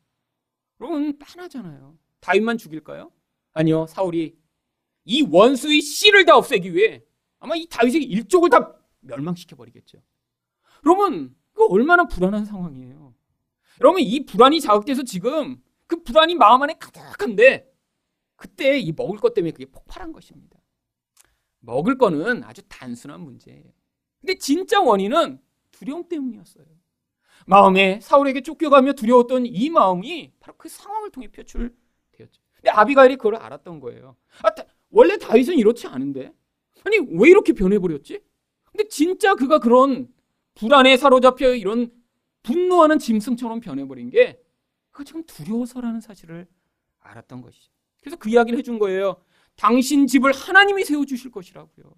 [0.79, 1.97] 여러분 빤하잖아요.
[2.19, 3.11] 다윗만 죽일까요?
[3.53, 3.85] 아니요.
[3.87, 4.37] 사울이
[5.05, 7.03] 이 원수의 씨를 다 없애기 위해
[7.39, 10.01] 아마 이 다윗의 일족을 다 멸망시켜 버리겠죠.
[10.85, 13.13] 여러분 그 얼마나 불안한 상황이에요.
[13.81, 17.71] 여러분 이 불안이 자극돼서 지금 그 불안이 마음 안에 가득한데
[18.35, 20.59] 그때 이 먹을 것 때문에 그게 폭발한 것입니다.
[21.63, 23.63] 먹을 거는 아주 단순한 문제예요.
[24.19, 25.39] 근데 진짜 원인은
[25.71, 26.65] 두려움 때문이었어요.
[27.45, 32.41] 마음에 사울에게 쫓겨가며 두려웠던 이 마음이 바로 그 상황을 통해 표출되었죠.
[32.55, 34.15] 근데 아비가일이 그걸 알았던 거예요.
[34.43, 34.49] 아,
[34.89, 36.33] 원래 다윗은 이렇지 않은데.
[36.85, 38.21] 아니, 왜 이렇게 변해버렸지?
[38.71, 40.07] 근데 진짜 그가 그런
[40.55, 41.91] 불안에 사로잡혀 이런
[42.43, 44.39] 분노하는 짐승처럼 변해버린 게
[44.91, 46.47] 그가 지금 두려워서라는 사실을
[46.99, 47.71] 알았던 것이죠.
[48.01, 49.17] 그래서 그 이야기를 해준 거예요.
[49.55, 51.93] 당신 집을 하나님이 세워주실 것이라고요.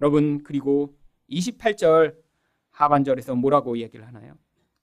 [0.00, 0.96] 여러분, 그리고
[1.30, 2.16] 28절
[2.70, 4.34] 하반절에서 뭐라고 이야기를 하나요?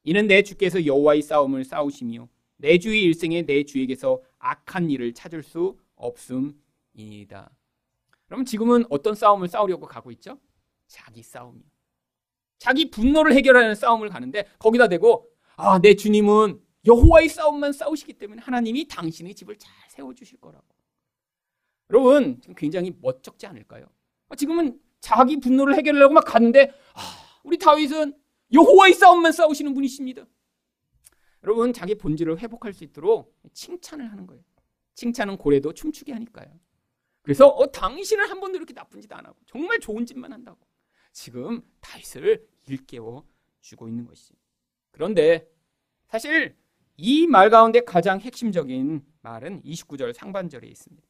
[0.04, 5.78] 이는 내 주께서 여호와의 싸움을 싸우시며 내 주의 일생에 내 주에게서 악한 일을 찾을 수
[5.96, 7.50] 없음이다.
[8.28, 10.40] 그러면 지금은 어떤 싸움을 싸우려고 가고 있죠?
[10.88, 11.64] 자기 싸움이요.
[12.58, 18.88] 자기 분노를 해결하는 싸움을 가는데 거기다 대고 아, 내 주님은 여호와의 싸움만 싸우시기 때문에 하나님이
[18.88, 20.75] 당신의 집을 잘 세워 주실 거라고.
[21.90, 23.86] 여러분, 굉장히 멋쩍지 않을까요?
[24.30, 28.14] 아, 지금은 자기 분노를 해결하려고 막 갔는데 아, 우리 다윗은
[28.54, 30.26] 여호와의 싸움만 싸우시는 분이십니다.
[31.44, 34.44] 여러분, 자기 본질을 회복할 수 있도록 칭찬을 하는 거예요.
[34.96, 36.48] 칭찬은 고래도 춤추게 하니까요.
[37.22, 40.60] 그래서 어, 당신은 한 번도 이렇게 나쁜 짓 안 하고 정말 좋은 짓만 한다고.
[41.12, 43.28] 지금 다윗을 일깨워
[43.62, 44.34] 주고 있는 것이지.
[44.92, 45.48] 그런데
[46.08, 46.56] 사실
[46.98, 51.05] 이 말 가운데 가장 핵심적인 말은 29절 상반절에 있습니다.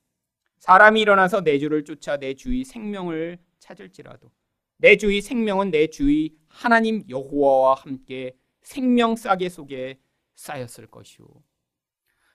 [0.65, 4.31] 사람이 일어나서 내 주를 쫓아 내 주의 생명을 찾을지라도
[4.77, 9.99] 내 주의 생명은 내 주의 하나님 여호와와 함께 생명 싸개 속에
[10.33, 11.27] 쌓였을 것이오.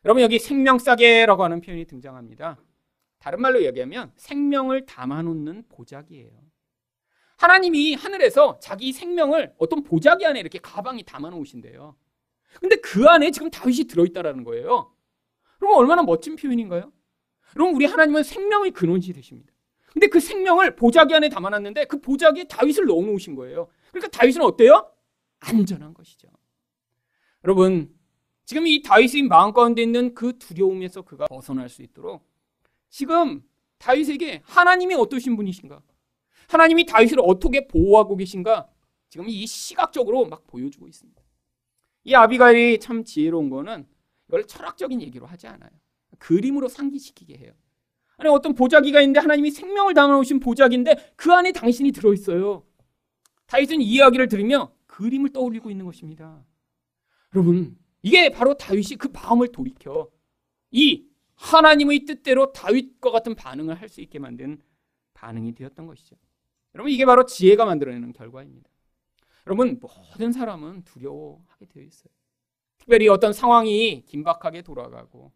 [0.05, 2.61] 여러분 여기 생명 싸개라고 하는 표현이 등장합니다.
[3.19, 6.31] 다른 말로 얘기하면 생명을 담아놓는 보자기예요.
[7.37, 11.97] 하나님이 하늘에서 자기 생명을 어떤 보자기 안에 이렇게 가방이 담아놓으신대요.
[12.61, 14.95] 근데 그 안에 지금 다윗이 들어있다라는 거예요.
[15.59, 16.93] 그럼 얼마나 멋진 표현인가요?
[17.53, 19.53] 그럼 우리 하나님은 생명의 근원이 되십니다.
[19.93, 23.69] 근데 그 생명을 보자기 안에 담아놨는데 그 보자기에 다윗을 넣어놓으신 거예요.
[23.91, 24.91] 그러니까 다윗은 어때요?
[25.41, 26.29] 안전한 것이죠.
[27.45, 27.93] 여러분,
[28.45, 32.29] 지금 이 다윗의 마음 가운데 있는 그 두려움에서 그가 벗어날 수 있도록
[32.89, 33.43] 지금
[33.79, 35.83] 다윗에게 하나님이 어떠신 분이신가?
[36.49, 38.69] 하나님이 다윗을 어떻게 보호하고 계신가?
[39.09, 41.21] 지금 이 시각적으로 막 보여주고 있습니다.
[42.05, 43.87] 이 아비가일이 참 지혜로운 거는
[44.29, 45.71] 이걸 철학적인 얘기로 하지 않아요.
[46.21, 47.53] 그림으로 상기시키게 해요.
[48.19, 52.65] 아니 어떤 보자기가 있는데 하나님이 생명을 담아놓으신 보자기인데 그 안에 당신이 들어있어요.
[53.47, 56.45] 다윗은 이 이야기를 들으며 그림을 떠올리고 있는 것입니다.
[57.35, 60.09] 여러분 이게 바로 다윗이 그 마음을 돌이켜
[60.71, 64.61] 이 하나님의 뜻대로 다윗과 같은 반응을 할 수 있게 만든
[65.15, 66.17] 반응이 되었던 것이죠.
[66.75, 68.71] 여러분 이게 바로 지혜가 만들어내는 결과입니다.
[69.47, 72.13] 여러분 모든 사람은 두려워하게 되어 있어요.
[72.79, 75.33] 특별히 어떤 상황이 긴박하게 돌아가고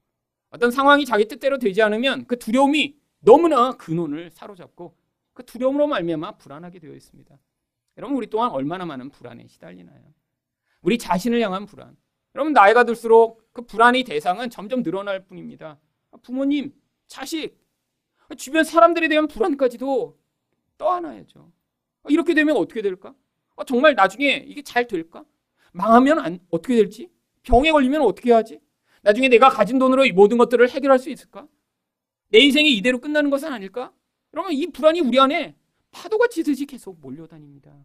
[0.55, 4.95] 어떤 상황이 자기 뜻대로 되지 않으면 그 두려움이 너무나 근원을 사로잡고
[5.33, 7.37] 그 두려움으로 말미암아 불안하게 되어 있습니다.
[7.97, 10.01] 여러분 우리 또한 얼마나 많은 불안에 시달리나요?
[10.81, 11.97] 우리 자신을 향한 불안.
[12.37, 15.81] 여러분 나이가 들수록 그 불안의 대상은 점점 늘어날 뿐입니다.
[16.23, 16.73] 부모님,
[17.09, 17.59] 자식,
[18.39, 20.17] 주변 사람들에 대한 불안까지도
[20.79, 21.51] 떠안아야죠.
[22.11, 23.13] 이렇게 되면 어떻게 될까?
[23.67, 25.25] 정말 나중에 이게 잘 될까?
[25.73, 27.11] 망하면 안, 어떻게 될지?
[27.43, 28.61] 병에 걸리면 어떻게 하지?
[29.05, 31.47] 나중에 내가 가진 돈으로 이 모든 것들을 해결할 수 있을까?
[32.31, 33.93] 내 인생이 이대로 끝나는 것은 아닐까?
[34.31, 35.55] 그러면 이 불안이 우리 안에
[35.91, 37.85] 파도가 치듯이 계속 몰려다닙니다.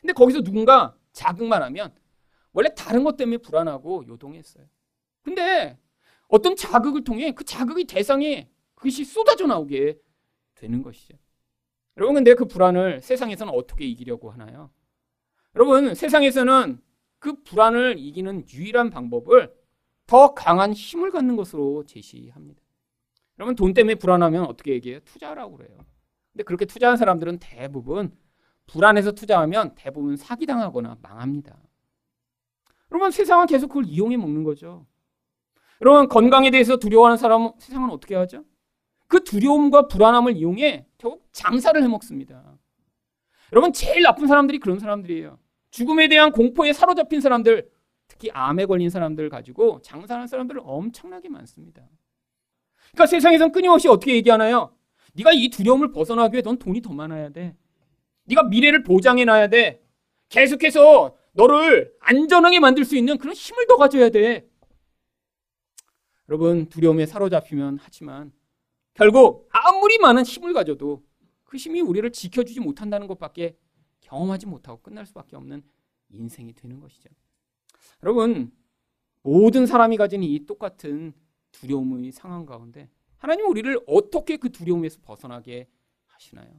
[0.00, 1.92] 근데 거기서 누군가 자극만 하면
[2.52, 4.64] 원래 다른 것 때문에 불안하고 요동했어요.
[5.22, 5.76] 근데
[6.28, 9.98] 어떤 자극을 통해 그 자극의 대상에 그것이 쏟아져 나오게
[10.54, 11.18] 되는 것이죠.
[11.96, 14.70] 여러분, 근데 그 불안을 세상에서는 어떻게 이기려고 하나요?
[15.56, 16.80] 여러분, 세상에서는
[17.18, 19.52] 그 불안을 이기는 유일한 방법을
[20.06, 22.60] 더 강한 힘을 갖는 것으로 제시합니다.
[23.38, 25.00] 여러분, 돈 때문에 불안하면 어떻게 얘기해요?
[25.00, 25.78] 투자라고 그래요.
[26.32, 28.16] 근데 그렇게 투자한 사람들은 대부분
[28.66, 31.56] 불안해서 투자하면 대부분 사기당하거나 망합니다.
[32.92, 34.86] 여러분, 세상은 계속 그걸 이용해 먹는 거죠.
[35.80, 38.44] 여러분 건강에 대해서 두려워하는 사람은 세상은 어떻게 하죠?
[39.06, 42.56] 그 두려움과 불안함을 이용해 결국 장사를 해 먹습니다.
[43.52, 45.38] 여러분 제일 나쁜 사람들이 그런 사람들이에요.
[45.70, 47.68] 죽음에 대한 공포에 사로잡힌 사람들,
[48.24, 51.86] 특히 암에 걸린 사람들 가지고 장사하는 사람들 엄청나게 많습니다.
[52.92, 54.74] 그러니까 세상에선 끊임없이 어떻게 얘기하나요?
[55.12, 57.54] 네가 이 두려움을 벗어나기 위해 넌 돈이 더 많아야 돼.
[58.24, 59.82] 네가 미래를 보장해 놔야 돼.
[60.30, 64.48] 계속해서 너를 안전하게 만들 수 있는 그런 힘을 더 가져야 돼.
[66.28, 68.32] 여러분 두려움에 사로잡히면 하지만
[68.94, 71.04] 결국 아무리 많은 힘을 가져도
[71.44, 73.58] 그 힘이 우리를 지켜주지 못한다는 것밖에
[74.00, 75.62] 경험하지 못하고 끝날 수밖에 없는
[76.08, 77.10] 인생이 되는 것이죠.
[78.02, 78.52] 여러분
[79.22, 81.12] 모든 사람이 가진 이 똑같은
[81.52, 85.68] 두려움의 상황 가운데 하나님 우리를 어떻게 그 두려움에서 벗어나게
[86.06, 86.50] 하시나요?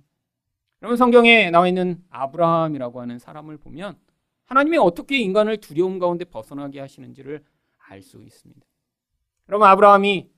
[0.81, 3.99] 여러분 성경에 나와 있는 아브라함이라고 하는 사람을 보면
[4.45, 7.43] 하나님이 어떻게 인간을 두려움 가운데 벗어나게 하시는지를
[7.77, 8.65] 알 수 있습니다.
[9.49, 10.29] 여러분 아브라함이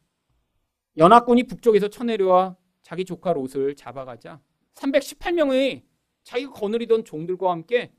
[0.98, 4.42] 연합군이 북쪽에서 쳐내려와 자기 조카 롯을 잡아가자
[4.74, 5.84] 318명의
[6.24, 7.94] 자기가 거느리던 종들과 함께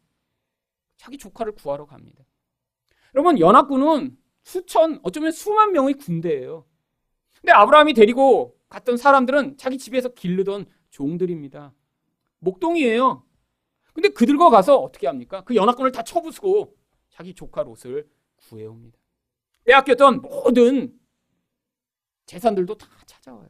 [0.97, 2.25] 자기 조카를 구하러 갑니다.
[3.19, 6.65] 여러분 연합군은 수천 어쩌면 수만 명의 군대예요.
[7.41, 11.75] 근데 아브라함이 데리고 갔던 사람들은 자기 집에서 기르던 종들입니다.
[12.39, 13.27] 목동이에요.
[13.93, 15.43] 근데 그들과 가서 어떻게 합니까?
[15.43, 16.77] 그 연합군을 다 쳐부수고
[17.11, 18.97] 자기 조카 롯을 구해옵니다.
[19.65, 20.97] 빼앗겼던 모든
[22.27, 23.49] 재산들도 다 찾아와요.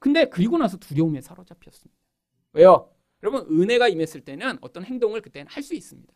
[0.00, 1.96] 근데 그리고 나서 두려움에 사로잡혔습니다.
[2.54, 2.92] 왜요?
[3.22, 6.12] 여러분 은혜가 임했을 때는 어떤 행동을 그때는 할 수 있습니다.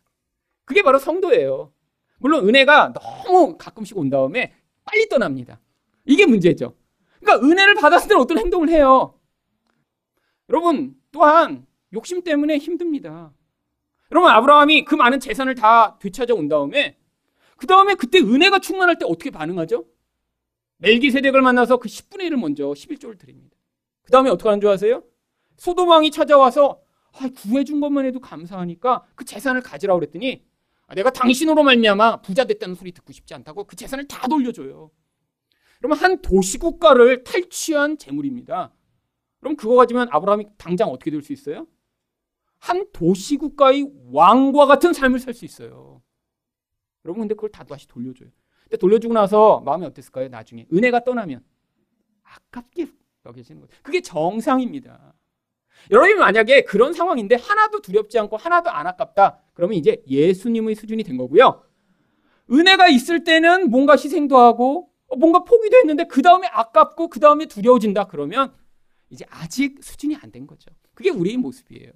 [0.65, 1.71] 그게 바로 성도예요.
[2.17, 4.53] 물론 은혜가 너무 가끔씩 온 다음에
[4.85, 5.59] 빨리 떠납니다.
[6.05, 6.75] 이게 문제죠.
[7.19, 9.19] 그러니까 은혜를 받았을 때는 어떤 행동을 해요.
[10.49, 13.33] 여러분 또한 욕심 때문에 힘듭니다.
[14.11, 16.97] 여러분 아브라함이 그 많은 재산을 다 되찾아 온 다음에
[17.57, 19.85] 그 다음에 그때 은혜가 충만할 때 어떻게 반응하죠?
[20.77, 23.57] 멜기세덱을 만나서 그 10분의 1을 먼저 11조를 드립니다.
[24.03, 25.03] 그 다음에 어떻게 하는 줄 아세요?
[25.57, 26.79] 소도망이 찾아와서
[27.13, 30.56] 아, 구해준 것만 해도 감사하니까 그 재산을 가지라고 그랬더니 아,
[30.95, 34.91] 내가 당신으로 말미암아 부자 됐다는 소리 듣고 싶지 않다고 그 재산을 다 돌려줘요.
[35.79, 38.73] 그러면 한 도시국가를 탈취한 재물입니다.
[39.39, 41.67] 그럼 그거 가지면 아브라함이 당장 어떻게 될 수 있어요?
[42.59, 46.01] 한 도시국가의 왕과 같은 삶을 살 수 있어요.
[47.05, 48.29] 여러분 근데 그걸 다 다시 돌려줘요.
[48.63, 50.29] 근데 돌려주고 나서 마음이 어땠을까요?
[50.29, 51.43] 나중에 은혜가 떠나면
[52.23, 52.87] 아깝게
[53.25, 53.73] 여겨지는 거죠.
[53.83, 55.13] 그게 정상입니다.
[55.91, 59.39] 여러분이 만약에 그런 상황인데 하나도 두렵지 않고 하나도 안 아깝다.
[59.53, 61.63] 그러면 이제 예수님의 수준이 된 거고요.
[62.51, 68.05] 은혜가 있을 때는 뭔가 희생도 하고 뭔가 포기도 했는데 그 다음에 아깝고 그 다음에 두려워진다.
[68.07, 68.53] 그러면
[69.09, 70.69] 이제 아직 수준이 안 된 거죠.
[70.93, 71.91] 그게 우리의 모습이에요.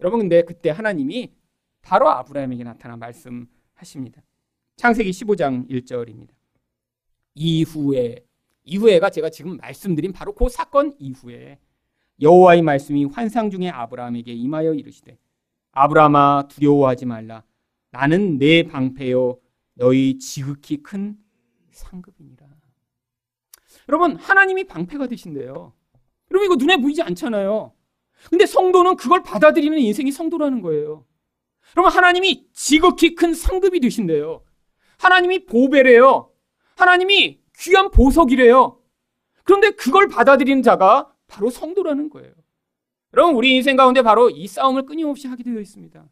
[0.00, 1.32] 여러분 근데 그때 하나님이
[1.82, 4.22] 바로 아브라함에게 나타나 말씀하십니다.
[4.76, 6.30] 창세기 15장 1절입니다.
[7.34, 8.24] 이후에
[8.64, 11.58] 이후에가 제가 지금 말씀드린 바로 그 사건 이후에
[12.20, 15.18] 여호와의 말씀이 환상 중에 아브라함에게 임하여 이르시되
[15.72, 17.42] 아브라함아 두려워하지 말라
[17.90, 19.38] 나는 내 방패요
[19.74, 21.16] 너희 지극히 큰
[21.72, 22.46] 상급이니라.
[23.88, 25.72] 여러분 하나님이 방패가 되신대요.
[26.30, 27.72] 여러분 이거 눈에 보이지 않잖아요.
[28.30, 31.04] 근데 성도는 그걸 받아들이는 인생이 성도라는 거예요.
[31.76, 34.42] 여러분 하나님이 지극히 큰 상급이 되신대요.
[34.98, 36.30] 하나님이 보배래요.
[36.76, 38.80] 하나님이 귀한 보석이래요.
[39.42, 42.32] 그런데 그걸 받아들이는 자가 바로 성도라는 거예요.
[43.12, 46.08] 여러분, 우리 인생 가운데 바로 이 싸움을 끊임없이 하게 되어 있습니다.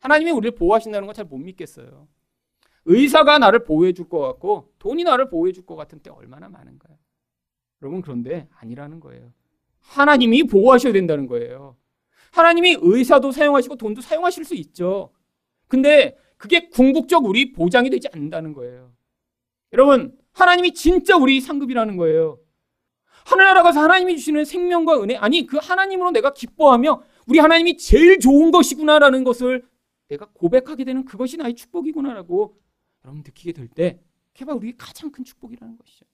[0.00, 2.08] 하나님이 우리를 보호하신다는 건 잘 못 믿겠어요.
[2.84, 6.96] 의사가 나를 보호해 줄 것 같고 돈이 나를 보호해 줄 것 같은 때 얼마나 많은가요?
[7.82, 9.32] 여러분, 그런데 아니라는 거예요.
[9.80, 11.76] 하나님이 보호하셔야 된다는 거예요.
[12.32, 15.10] 하나님이 의사도 사용하시고 돈도 사용하실 수 있죠.
[15.68, 18.92] 근데 그게 궁극적 우리 보장이 되지 않는다는 거예요.
[19.72, 22.38] 여러분, 하나님이 진짜 우리 상급이라는 거예요.
[23.24, 28.50] 하늘나라 가서 하나님이 주시는 생명과 은혜, 아니, 그 하나님으로 내가 기뻐하며 우리 하나님이 제일 좋은
[28.50, 29.66] 것이구나라는 것을
[30.08, 32.58] 내가 고백하게 되는 그것이 나의 축복이구나라고
[33.04, 34.00] 여러분 느끼게 될 때,
[34.32, 36.04] 그게 우리의 가장 큰 축복이라는 것이죠.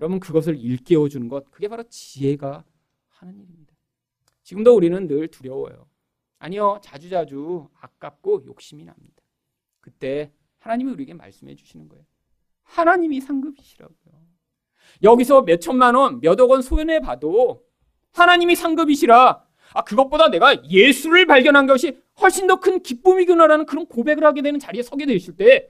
[0.00, 2.64] 여러분, 그것을 일깨워 주는 것, 그게 바로 지혜가
[3.08, 3.74] 하는 일입니다.
[4.42, 5.88] 지금도 우리는 늘 두려워요.
[6.38, 9.22] 아니요, 자주자주 아깝고 욕심이 납니다.
[9.80, 12.04] 그때 하나님이 우리에게 말씀해 주시는 거예요.
[12.62, 14.23] 하나님이 상급이시라고요.
[15.02, 17.64] 여기서 몇 천만 원, 몇억원 소연해 봐도
[18.12, 19.44] 하나님이 상급이시라.
[19.74, 24.82] 아, 그것보다 내가 예수를 발견한 것이 훨씬 더 큰 기쁨이구나라는 그런 고백을 하게 되는 자리에
[24.82, 25.68] 서게 되실 때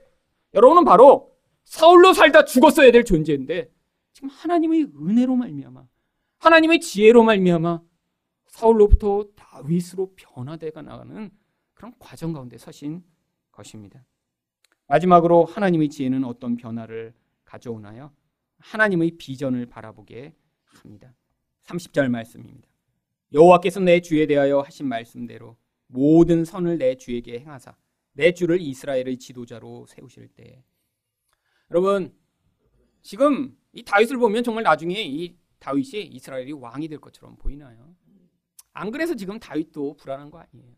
[0.53, 1.33] 여러분은 바로
[1.65, 3.71] 사울로 살다 죽었어야 될 존재인데
[4.13, 5.85] 지금 하나님의 은혜로 말미암아
[6.39, 7.81] 하나님의 지혜로 말미암아
[8.47, 11.31] 사울로부터 다윗으로 변화되가 나가는
[11.73, 13.03] 그런 과정 가운데 서신
[13.51, 14.05] 것입니다.
[14.87, 18.13] 마지막으로 하나님의 지혜는 어떤 변화를 가져오나요?
[18.65, 21.15] 하나님의 비전을 바라보게 합니다.
[21.65, 22.69] 30절 말씀입니다.
[23.33, 27.77] 여호와께서 내 주에 대하여 하신 말씀대로 모든 선을 내 주에게 행하사
[28.13, 30.65] 내 주를 이스라엘의 지도자로 세우실 때
[31.71, 32.15] 여러분
[33.03, 37.95] 지금 이 다윗을 보면 정말 나중에 이 다윗이 이스라엘이 왕이 될 것처럼 보이나요?
[38.73, 40.75] 안 그래서 지금 다윗도 불안한 거 아니에요.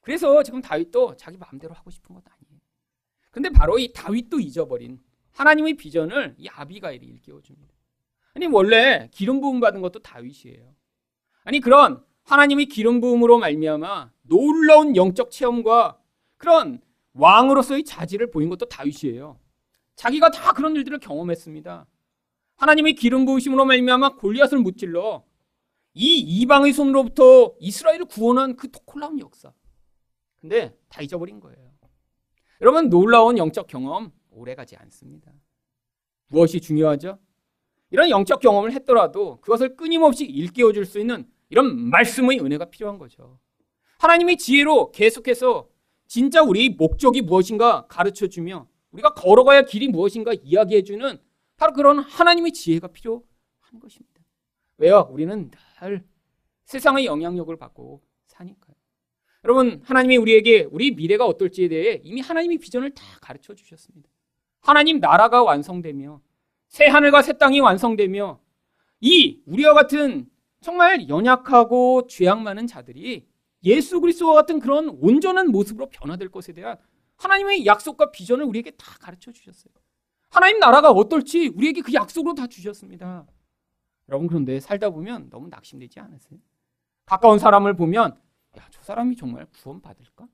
[0.00, 2.60] 그래서 지금 다윗도 자기 마음대로 하고 싶은 것 아니에요.
[3.30, 5.00] 근데 바로 이 다윗도 잊어버린
[5.36, 7.74] 하나님의 비전을 이 아비가일이 일깨워 줍니다.
[8.34, 10.74] 아니 원래 기름 부음 받은 것도 다윗이에요.
[11.44, 16.00] 아니 그런 하나님의 기름 부음으로 말미암아 놀라운 영적 체험과
[16.38, 16.80] 그런
[17.12, 19.38] 왕으로서의 자질을 보인 것도 다윗이에요.
[19.94, 21.86] 자기가 다 그런 일들을 경험했습니다.
[22.56, 25.22] 하나님의 기름 부으심으로 말미암아 골리앗을 무찔러
[25.92, 29.52] 이 이방의 손으로부터 이스라엘을 구원한 그 놀라운 역사.
[30.36, 31.72] 근데 다 잊어버린 거예요.
[32.62, 35.32] 여러분 놀라운 영적 경험 오래가지 않습니다.
[36.28, 37.18] 무엇이 중요하죠?
[37.90, 43.38] 이런 영적 경험을 했더라도 그것을 끊임없이 일깨워 줄 수 있는 이런 말씀의 은혜가 필요한 거죠.
[43.98, 45.68] 하나님의 지혜로 계속해서
[46.06, 51.18] 진짜 우리 목적이 무엇인가 가르쳐 주며 우리가 걸어가야 길이 무엇인가 이야기해 주는
[51.56, 53.22] 바로 그런 하나님의 지혜가 필요한
[53.80, 54.22] 것입니다.
[54.78, 55.08] 왜요?
[55.10, 56.04] 우리는 늘
[56.64, 58.74] 세상의 영향력을 받고 사니까요.
[59.44, 64.10] 여러분, 하나님이 우리에게 우리 미래가 어떨지에 대해 이미 하나님의 비전을 다 가르쳐 주셨습니다.
[64.66, 66.20] 하나님 나라가 완성되며
[66.66, 68.40] 새 하늘과 새 땅이 완성되며
[69.00, 70.28] 이 우리와 같은
[70.60, 73.28] 정말 연약하고 죄악 많은 자들이
[73.62, 76.78] 예수 그리스도와 같은 그런 온전한 모습으로 변화될 것에 대한
[77.16, 79.72] 하나님의 약속과 비전을 우리에게 다 가르쳐 주셨어요.
[80.30, 83.24] 하나님 나라가 어떨지 우리에게 그 약속으로 다 주셨습니다.
[84.08, 86.40] 여러분 그런데 살다 보면 너무 낙심되지 않으세요?
[87.04, 88.18] 가까운 사람을 보면
[88.58, 90.26] 야, 저 사람이 정말 구원받을까?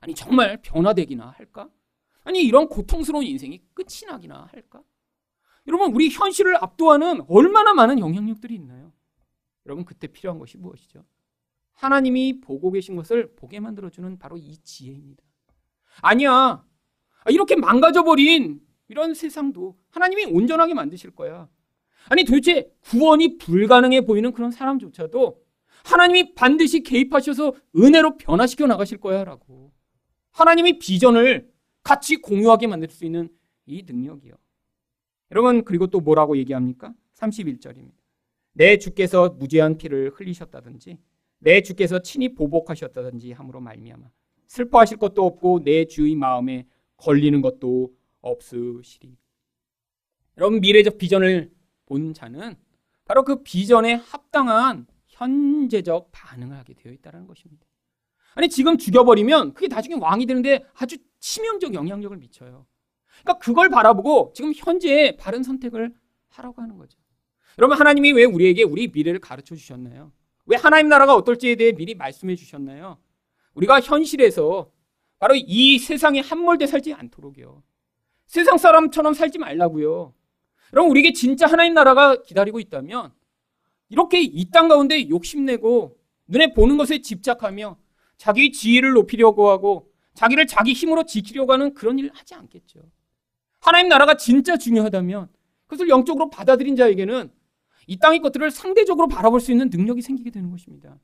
[0.00, 1.70] 아니 정말 변화되기나 할까?
[2.24, 4.82] 아니 이런 고통스러운 인생이 끝이 나기나 할까?
[5.66, 8.92] 여러분 우리 현실을 압도하는 얼마나 많은 영향력들이 있나요?
[9.66, 11.04] 여러분 그때 필요한 것이 무엇이죠?
[11.72, 15.22] 하나님이 보고 계신 것을 보게 만들어주는 바로 이 지혜입니다.
[16.02, 16.64] 아니야.
[17.28, 21.48] 이렇게 망가져버린 이런 세상도 하나님이 온전하게 만드실 거야.
[22.08, 25.42] 아니 도대체 구원이 불가능해 보이는 그런 사람조차도
[25.84, 29.72] 하나님이 반드시 개입하셔서 은혜로 변화시켜 나가실 거야라고.
[30.32, 31.49] 하나님이 비전을
[31.82, 33.28] 같이 공유하게 만들 수 있는
[33.66, 34.34] 이 능력이요.
[35.32, 36.92] 여러분 그리고 또 뭐라고 얘기합니까?
[37.14, 37.92] 31절입니다.
[38.52, 40.98] 내 주께서 무죄한 피를 흘리셨다든지
[41.38, 44.10] 내 주께서 친히 보복하셨다든지 함으로 말미암아
[44.46, 46.66] 슬퍼하실 것도 없고 내 주의 마음에
[46.96, 49.16] 걸리는 것도 없으시리.
[50.36, 51.50] 여러분 미래적 비전을
[51.86, 52.56] 본 자는
[53.04, 57.66] 바로 그 비전에 합당한 현재적 반응을 하게 되어 있다는 것입니다.
[58.34, 62.66] 아니 지금 죽여버리면 그게 나중에 왕이 되는데 아주 치명적 영향력을 미쳐요.
[63.22, 65.94] 그러니까 그걸 바라보고 지금 현재의 바른 선택을
[66.28, 66.98] 하라고 하는 거죠.
[67.58, 70.12] 여러분 하나님이 왜 우리에게 우리 미래를 가르쳐 주셨나요?
[70.46, 72.98] 왜 하나님 나라가 어떨지에 대해 미리 말씀해 주셨나요?
[73.54, 74.70] 우리가 현실에서
[75.18, 77.62] 바로 이 세상에 함몰돼 살지 않도록요.
[78.26, 80.14] 세상 사람처럼 살지 말라고요.
[80.72, 83.12] 여러분 우리에게 진짜 하나님 나라가 기다리고 있다면
[83.90, 85.98] 이렇게 이 땅 가운데 욕심내고
[86.28, 87.76] 눈에 보는 것에 집착하며
[88.16, 92.80] 자기 지위를 높이려고 하고 자기를 자기 힘으로 지키려고 하는 그런 일을 하지 않겠죠.
[93.60, 95.28] 하나님 나라가 진짜 중요하다면
[95.66, 97.30] 그것을 영적으로 받아들인 자에게는
[97.86, 100.98] 이 땅의 것들을 상대적으로 바라볼 수 있는 능력이 생기게 되는 것입니다.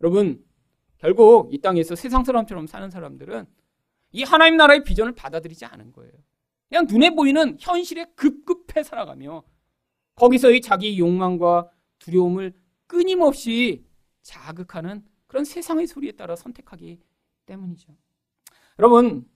[0.00, 0.44] 여러분,
[0.98, 3.46] 결국 이 땅에서 세상 사람처럼 사는 사람들은
[4.12, 6.12] 이 하나님 나라의 비전을 받아들이지 않은 거예요.
[6.68, 9.42] 그냥 눈에 보이는 현실에 급급해 살아가며
[10.14, 12.52] 거기서의 자기 욕망과 두려움을
[12.86, 13.84] 끊임없이
[14.22, 17.00] 자극하는 그런 세상의 소리에 따라 선택하기
[17.46, 17.96] 때문이죠.
[18.80, 19.26] 여러분,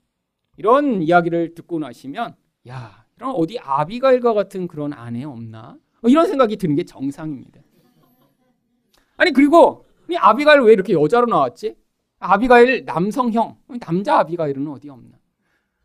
[0.57, 2.35] 이런 이야기를 듣고 나시면,
[2.67, 5.77] 야, 이런 어디 아비가일과 같은 그런 아내 없나?
[6.01, 7.61] 뭐 이런 생각이 드는 게 정상입니다.
[9.17, 11.75] 아니 그리고 이 아비가일 왜 이렇게 여자로 나왔지?
[12.17, 15.15] 아비가일 남성형 남자 아비가일은 어디 없나?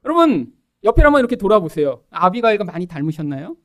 [0.07, 2.03] 여러분 옆에 한번 이렇게 돌아보세요.
[2.09, 3.59] 아비가일과 많이 닮으셨나요?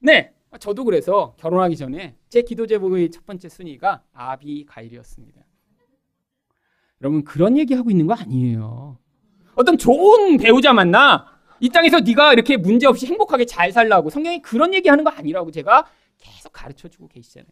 [0.00, 5.40] 네, 저도 그래서 결혼하기 전에 제 기도 제목의 첫 번째 순위가 아비가일이었습니다.
[7.00, 8.98] 여러분 그런 얘기 하고 있는 거 아니에요.
[9.54, 11.26] 어떤 좋은 배우자 만나
[11.60, 15.86] 이 땅에서 네가 이렇게 문제 없이 행복하게 잘 살라고 성경이 그런 얘기하는 거 아니라고 제가
[16.18, 17.48] 계속 가르쳐 주고 계시잖아요.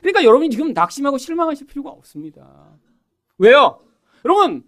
[0.00, 2.78] 그러니까 여러분이 지금 낙심하고 실망하실 필요가 없습니다.
[3.38, 3.80] 왜요?
[4.24, 4.64] 여러분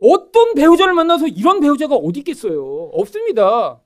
[0.00, 2.90] 어떤 배우자를 만나서 이런 배우자가 어디 있겠어요?
[2.92, 3.80] 없습니다.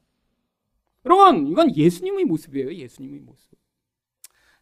[1.06, 2.74] 여러분 이건 예수님의 모습이에요.
[2.74, 3.50] 예수님의 모습.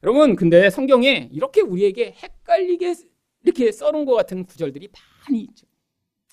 [0.02, 2.94] 여러분 근데 성경에 이렇게 우리에게 헷갈리게
[3.48, 4.90] 이렇게 써놓은 것 같은 구절들이
[5.26, 5.66] 많이 있죠.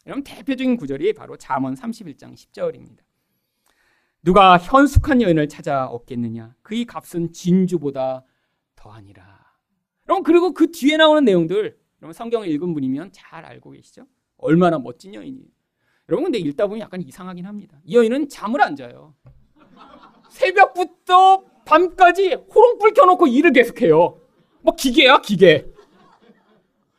[0.06, 3.00] 여러분 대표적인 구절이 바로 잠언 31장 10절입니다.
[4.22, 6.56] 누가 현숙한 여인을 찾아 얻겠느냐?
[6.62, 8.26] 그의 값은 진주보다
[8.76, 9.24] 더하니라.
[10.10, 14.06] 여러분 그리고 그 뒤에 나오는 내용들 여러분 성경을 읽은 분이면 잘 알고 계시죠?
[14.38, 15.48] 얼마나 멋진 여인이에요.
[16.10, 17.80] 여러분 근데 읽다 보면 약간 이상하긴 합니다.
[17.86, 19.16] 이 여인은 잠을 안 자요.
[20.30, 24.20] 새벽부터 밤까지 호롱불 켜놓고 일을 계속해요.
[24.62, 25.75] 뭐 기계야 기계.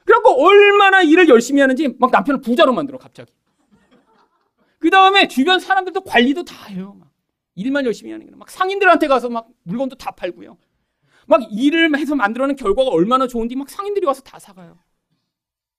[0.07, 3.33] 그래갖고 얼마나 일을 열심히 하는지 막 남편을 부자로 만들어 갑자기.
[4.79, 6.99] 그 다음에 주변 사람들도 관리도 다 해요.
[7.57, 8.37] 일만 열심히 하는 거예요.
[8.39, 10.57] 막 상인들한테 가서 막 물건도 다 팔고요.
[11.27, 14.79] 막 일을 해서 만들어낸 결과가 얼마나 좋은지 막 상인들이 와서 다 사가요.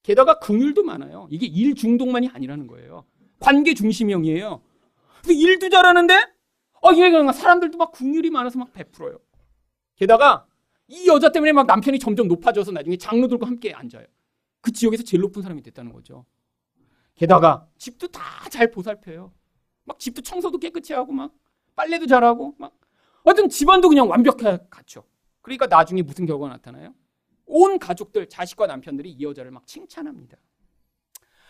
[0.04, 1.28] 게다가 긍휼도 많아요.
[1.32, 3.06] 이게 일 중독만이 아니라는 거예요.
[3.40, 4.62] 관계 중심형이에요.
[5.22, 6.14] 그래서 일도 잘하는데
[6.82, 9.20] 어 그냥 사람들도 막 긍휼이 많아서 막 베풀어요.
[9.96, 10.46] 게다가
[10.88, 14.06] 이 여자 때문에 막 남편이 점점 높아져서 나중에 장로들과 함께 앉아요.
[14.62, 16.26] 그 지역에서 제일 높은 사람이 됐다는 거죠.
[17.16, 19.34] 게다가 집도 다 잘 보살펴요.
[19.84, 21.34] 막 집도 청소도 깨끗이 하고 막
[21.76, 22.80] 빨래도 잘하고 막
[23.24, 25.04] 어떤 집안도 그냥 완벽하게 갖춰.
[25.42, 26.96] 그러니까 나중에 무슨 결과가 나타나요?
[27.46, 30.38] 온 가족들, 자식과 남편들이 이 여자를 막 칭찬합니다.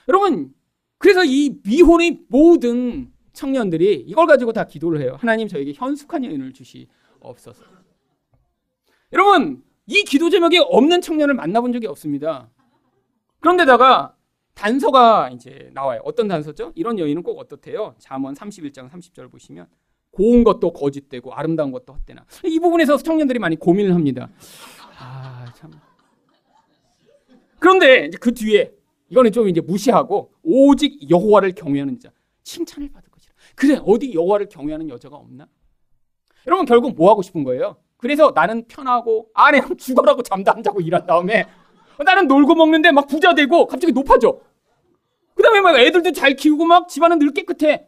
[0.07, 0.53] 여러분,
[0.97, 5.17] 그래서 이 미혼의 모든 청년들이 이걸 가지고 다 기도를 해요.
[5.19, 7.63] 하나님 저에게 현숙한 여인을 주시옵소서.
[9.13, 12.49] 여러분, 이 기도 제목이 없는 청년을 만나본 적이 없습니다.
[13.47, 14.13] 그런데다가
[14.55, 16.01] 단서가 이제 나와요.
[16.03, 16.73] 어떤 단서죠?
[16.75, 17.95] 이런 여인은 꼭 어떻대요?
[17.97, 19.67] 잠언 31장 30절 보시면
[20.11, 22.25] 고운 것도 거짓되고 아름다운 것도 헛되나.
[22.43, 24.27] 이 부분에서 청년들이 많이 고민을 합니다.
[24.99, 25.71] 아, 참.
[27.59, 28.73] 그런데 그 뒤에
[29.09, 32.11] 이거는 좀 이제 무시하고 오직 여호와를 경외하는 자
[32.43, 33.33] 칭찬을 받을 것이라.
[33.55, 35.47] 그래 어디 여호와를 경외하는 여자가 없나?
[36.47, 37.77] 여러분 결국 뭐 하고 싶은 거예요?
[37.95, 41.45] 그래서 나는 편하고 아내랑 죽어라고 잠도 안 자고 일한 다음에
[42.03, 44.39] 나는 놀고 먹는데 막 부자 되고 갑자기 높아져.
[45.33, 47.87] 그 다음에 막 애들도 잘 키우고 막 집안은 늘 깨끗해.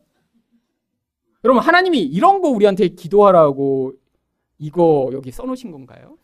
[1.44, 3.94] 여러분 하나님이 이런 거 우리한테 기도하라고
[4.58, 6.18] 이거 여기 써놓으신 건가요?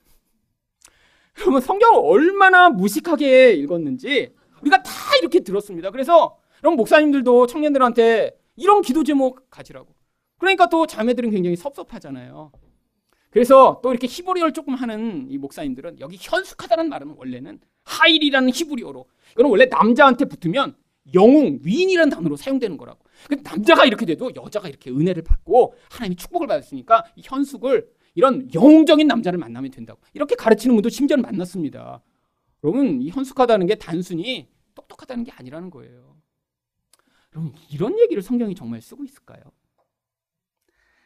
[1.39, 5.91] 여러분 성경을 얼마나 무식하게 읽었는지 우리가 다 이렇게 들었습니다.
[5.91, 9.93] 그래서 여러분 목사님들도 청년들한테 이런 기도 제목 가지라고.
[10.37, 12.51] 그러니까 또 자매들은 굉장히 섭섭하잖아요.
[13.29, 19.49] 그래서 또 이렇게 히브리어를 조금 하는 이 목사님들은 여기 현숙하다는 말은 원래는 하일이라는 히브리어로 이거는
[19.49, 20.75] 원래 남자한테 붙으면
[21.13, 23.05] 영웅, 위인이라는 단어로 사용되는 거라고.
[23.43, 29.37] 남자가 이렇게 돼도 여자가 이렇게 은혜를 받고 하나님이 축복을 받았으니까 이 현숙을 이런 영웅적인 남자를
[29.37, 30.01] 만나면 된다고.
[30.13, 32.01] 이렇게 가르치는 분도 심지어는 만났습니다.
[32.63, 36.15] 여러분, 이 현숙하다는 게 단순히 똑똑하다는 게 아니라는 거예요.
[37.35, 39.41] 여러분, 이런 얘기를 성경이 정말 쓰고 있을까요?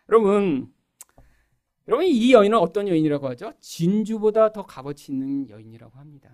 [0.07, 0.71] 여러분,
[1.87, 3.53] 여러분 이 여인은 어떤 여인이라고 하죠?
[3.59, 6.29] 진주보다 더 값어치 있는 여인이라고 합니다.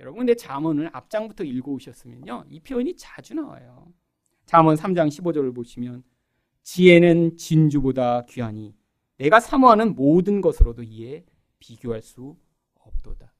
[0.00, 2.44] 여러분 근데 잠언을 앞장부터 읽어 오셨으면요.
[2.48, 3.92] 이 표현이 자주 나와요.
[4.46, 6.04] 잠언 3장 15절을 보시면
[6.62, 8.74] 지혜는 진주보다 귀하니
[9.16, 11.24] 내가 사모하는 모든 것으로도 이에
[11.58, 12.36] 비교할 수
[12.74, 13.32] 없도다.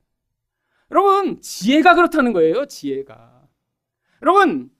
[0.91, 2.67] 여러분 지혜가 그렇다는 거예요.
[2.67, 3.49] 지혜가.
[4.23, 4.71] 여러분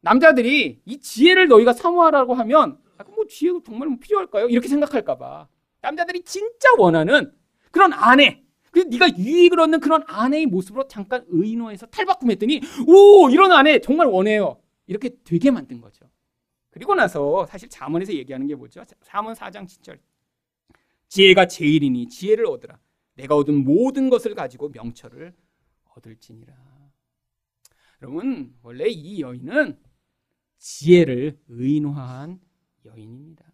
[0.00, 4.48] 남자들이 이 지혜를 너희가 사모하라고 하면 아, 뭐 지혜가 정말 뭐 필요할까요?
[4.48, 5.48] 이렇게 생각할까봐
[5.82, 7.32] 남자들이 진짜 원하는
[7.70, 13.80] 그런 아내 그 네가 유익을 얻는 그런 아내의 모습으로 잠깐 의인화해서 탈바꿈했더니 오 이런 아내
[13.80, 14.60] 정말 원해요.
[14.86, 16.06] 이렇게 되게 만든 거죠.
[16.70, 18.82] 그리고 나서 사실 자문에서 얘기하는 게 뭐죠?
[19.02, 19.98] 자문 4장 7절
[21.08, 22.78] 지혜가 제일이니 지혜를 얻으라.
[23.14, 25.34] 내가 얻은 모든 것을 가지고 명철을
[25.96, 26.54] 얻을지니라.
[28.02, 29.78] 여러분 원래 이 여인은
[30.58, 32.40] 지혜를 의인화한
[32.84, 33.44] 여인입니다.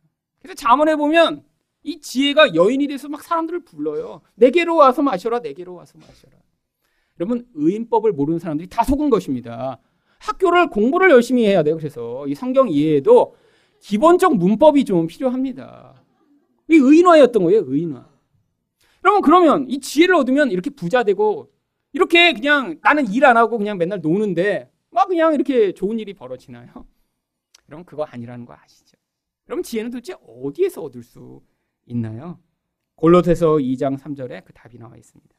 [0.40, 1.44] 그래서 자문에 보면
[1.84, 4.22] 이 지혜가 여인이 돼서 막 사람들을 불러요.
[4.36, 6.34] 내게로 와서 마셔라, 내게로 와서 마셔라.
[7.20, 9.78] 여러분, 의인법을 모르는 사람들이 다 속은 것입니다.
[10.18, 11.76] 학교를 공부를 열심히 해야 돼요.
[11.76, 13.36] 그래서 이 성경 이해에도
[13.80, 16.02] 기본적 문법이 좀 필요합니다.
[16.70, 18.08] 이 의인화였던 거예요, 의인화.
[19.04, 21.50] 여러분, 그러면 이 지혜를 얻으면 이렇게 부자 되고
[21.92, 26.66] 이렇게 그냥 나는 일 안 하고 그냥 맨날 노는데 막 그냥 이렇게 좋은 일이 벌어지나요?
[27.68, 28.96] 여러분, 그거 아니라는 거 아시죠?
[29.50, 31.42] 여러분, 지혜는 도대체 어디에서 얻을 수
[31.86, 32.38] 있나요?
[32.96, 35.34] 골로새서 2장 3절에 그 답이 나와 있습니다.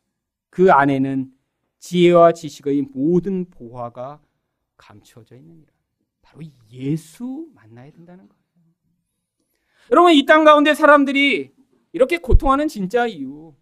[0.50, 1.32] 그 안에는
[1.80, 4.22] 지혜와 지식의 모든 보화가
[4.78, 5.72] 감추어져 있느니라.
[6.22, 6.42] 바로
[6.72, 8.46] 예수 만나야 된다는 거예요.
[9.92, 11.54] 여러분 이 땅 가운데 사람들이
[11.94, 13.54] 이렇게 고통하는 진짜 이유,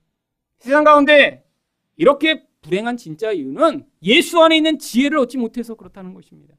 [0.59, 1.45] 세상 가운데
[1.97, 6.55] 이렇게 불행한 진짜 이유는 예수 안에 있는 지혜를 얻지 못해서 그렇다는 것입니다.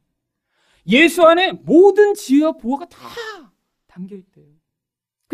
[0.87, 2.99] 예수 안에 모든 지혜와 보화가 다
[3.87, 4.54] 담겨 있대요.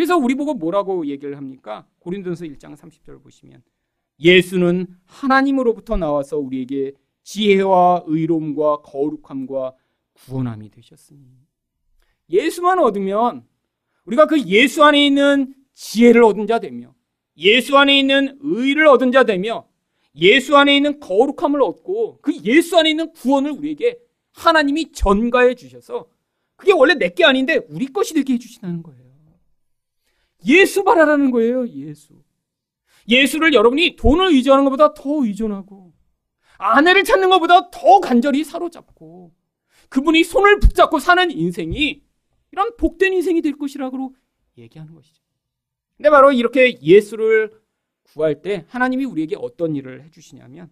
[0.00, 1.86] 그래서 우리 보고 뭐라고 얘기를 합니까?
[1.98, 3.62] 고린도서 1장 30절을 보시면
[4.18, 6.92] 예수는 하나님으로부터 나와서 우리에게
[7.22, 9.74] 지혜와 의로움과 거룩함과
[10.14, 11.20] 구원함이 되셨으니
[12.30, 13.44] 예수만 얻으면
[14.06, 16.94] 우리가 그 예수 안에 있는 지혜를 얻은 자 되며
[17.36, 19.66] 예수 안에 있는 의를 얻은 자 되며
[20.16, 23.98] 예수 안에 있는 거룩함을 얻고 그 예수 안에 있는 구원을 우리에게
[24.32, 26.08] 하나님이 전가해 주셔서
[26.56, 28.99] 그게 원래 내 게 아닌데 우리 것이 되게 해주시다는 거예요.
[30.46, 32.22] 예수 바라라는 거예요, 예수.
[33.08, 35.92] 예수를 여러분이 돈을 의존하는 것보다 더 의존하고,
[36.58, 39.32] 아내를 찾는 것보다 더 간절히 사로잡고,
[39.88, 42.02] 그분이 손을 붙잡고 사는 인생이
[42.52, 44.14] 이런 복된 인생이 될 것이라고
[44.58, 45.22] 얘기하는 것이죠.
[45.96, 47.52] 근데 바로 이렇게 예수를
[48.02, 50.70] 구할 때 하나님이 우리에게 어떤 일을 해주시냐면,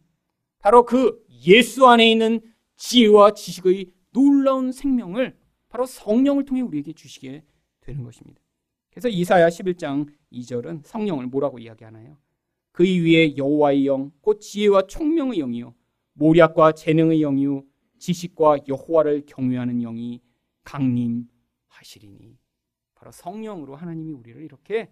[0.61, 2.41] 바로 그 예수 안에 있는
[2.77, 5.37] 지혜와 지식의 놀라운 생명을
[5.69, 7.45] 바로 성령을 통해 우리에게 주시게
[7.81, 8.41] 되는 것입니다.
[8.91, 12.17] 그래서 이사야 11장 2절은 성령을 뭐라고 이야기하나요?
[12.73, 15.75] 그 위에 여호와의 영, 곧 지혜와 총명의 영이요,
[16.15, 17.65] 모략과 재능의 영이요,
[17.99, 20.21] 지식과 여호와를 경외하는 영이
[20.65, 22.39] 강림하시리니.
[22.95, 24.91] 바로 성령으로 하나님이 우리를 이렇게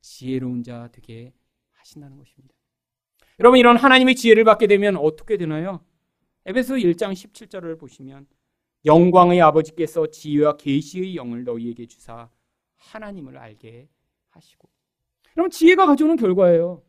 [0.00, 1.32] 지혜로운 자 되게
[1.72, 2.54] 하신다는 것입니다.
[3.38, 5.84] 여러분 이런 하나님의 지혜를 받게 되면 어떻게 되나요?
[6.46, 8.26] 에베소 1장 17절을 보시면
[8.84, 12.30] 영광의 아버지께서 지혜와 계시의 영을 너희에게 주사
[12.80, 13.88] 하나님을 알게
[14.30, 14.68] 하시고.
[15.36, 16.82] 여러분 지혜가 가져오는 결과예요.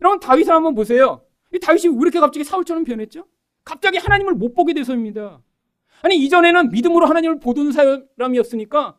[0.00, 1.24] 여러분 다윗을 한번 보세요.
[1.52, 3.26] 이 다윗이 왜 이렇게 갑자기 사울처럼 변했죠?
[3.64, 5.42] 갑자기 하나님을 못 보게 돼서입니다.
[6.02, 8.98] 아니 이전에는 믿음으로 하나님을 보던 사람이었으니까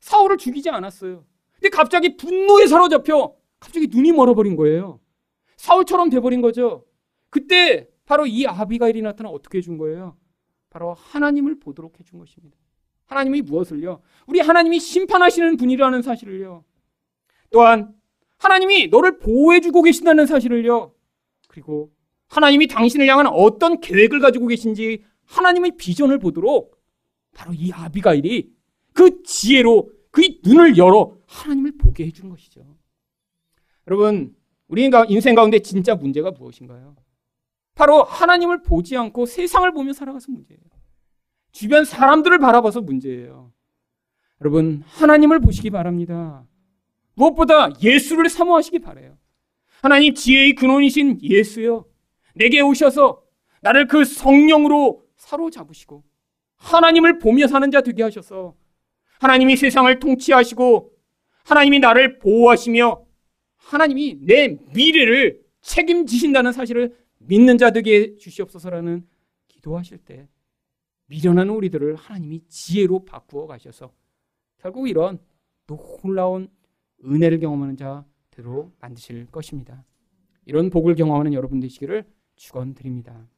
[0.00, 1.24] 사울을 죽이지 않았어요.
[1.54, 5.00] 근데 갑자기 분노에 사로잡혀 갑자기 눈이 멀어버린 거예요.
[5.56, 6.84] 사울처럼 돼버린 거죠.
[7.30, 10.16] 그때 바로 이 아비가일이 나타나 어떻게 해준 거예요?
[10.70, 12.56] 바로 하나님을 보도록 해준 것입니다.
[13.08, 14.00] 하나님이 무엇을요?
[14.26, 16.64] 우리 하나님이 심판하시는 분이라는 사실을요.
[17.50, 17.94] 또한
[18.36, 20.94] 하나님이 너를 보호해주고 계신다는 사실을요.
[21.48, 21.90] 그리고
[22.28, 26.78] 하나님이 당신을 향한 어떤 계획을 가지고 계신지 하나님의 비전을 보도록
[27.34, 28.52] 바로 이 아비가일이
[28.92, 32.76] 그 지혜로 그 눈을 열어 하나님을 보게 해준 것이죠.
[33.86, 34.36] 여러분,
[34.68, 36.94] 우리 인생 가운데 진짜 문제가 무엇인가요?
[37.74, 40.60] 바로 하나님을 보지 않고 세상을 보며 살아가서 문제예요.
[41.52, 43.52] 주변 사람들을 바라봐서 문제예요.
[44.40, 46.44] 여러분, 하나님을 보시기 바랍니다.
[47.14, 49.18] 무엇보다 예수를 사모하시기 바래요.
[49.82, 51.86] 하나님 지혜의 근원이신 예수요.
[52.34, 53.22] 내게 오셔서
[53.60, 56.04] 나를 그 성령으로 사로잡으시고
[56.56, 58.54] 하나님을 보며 사는 자 되게 하셔서
[59.20, 60.92] 하나님이 세상을 통치하시고
[61.44, 63.04] 하나님이 나를 보호하시며
[63.56, 69.06] 하나님이 내 미래를 책임지신다는 사실을 믿는 자 되게 주시옵소서라는
[69.48, 70.28] 기도하실 때
[71.08, 73.92] 미련한 우리들을 하나님이 지혜로 바꾸어 가셔서
[74.58, 75.18] 결국 이런
[75.66, 76.48] 놀라운
[77.04, 79.84] 은혜를 경험하는 자대로 만드실 것입니다.
[80.44, 82.04] 이런 복을 경험하는 여러분 되시기를
[82.36, 83.28] 축원드립니다.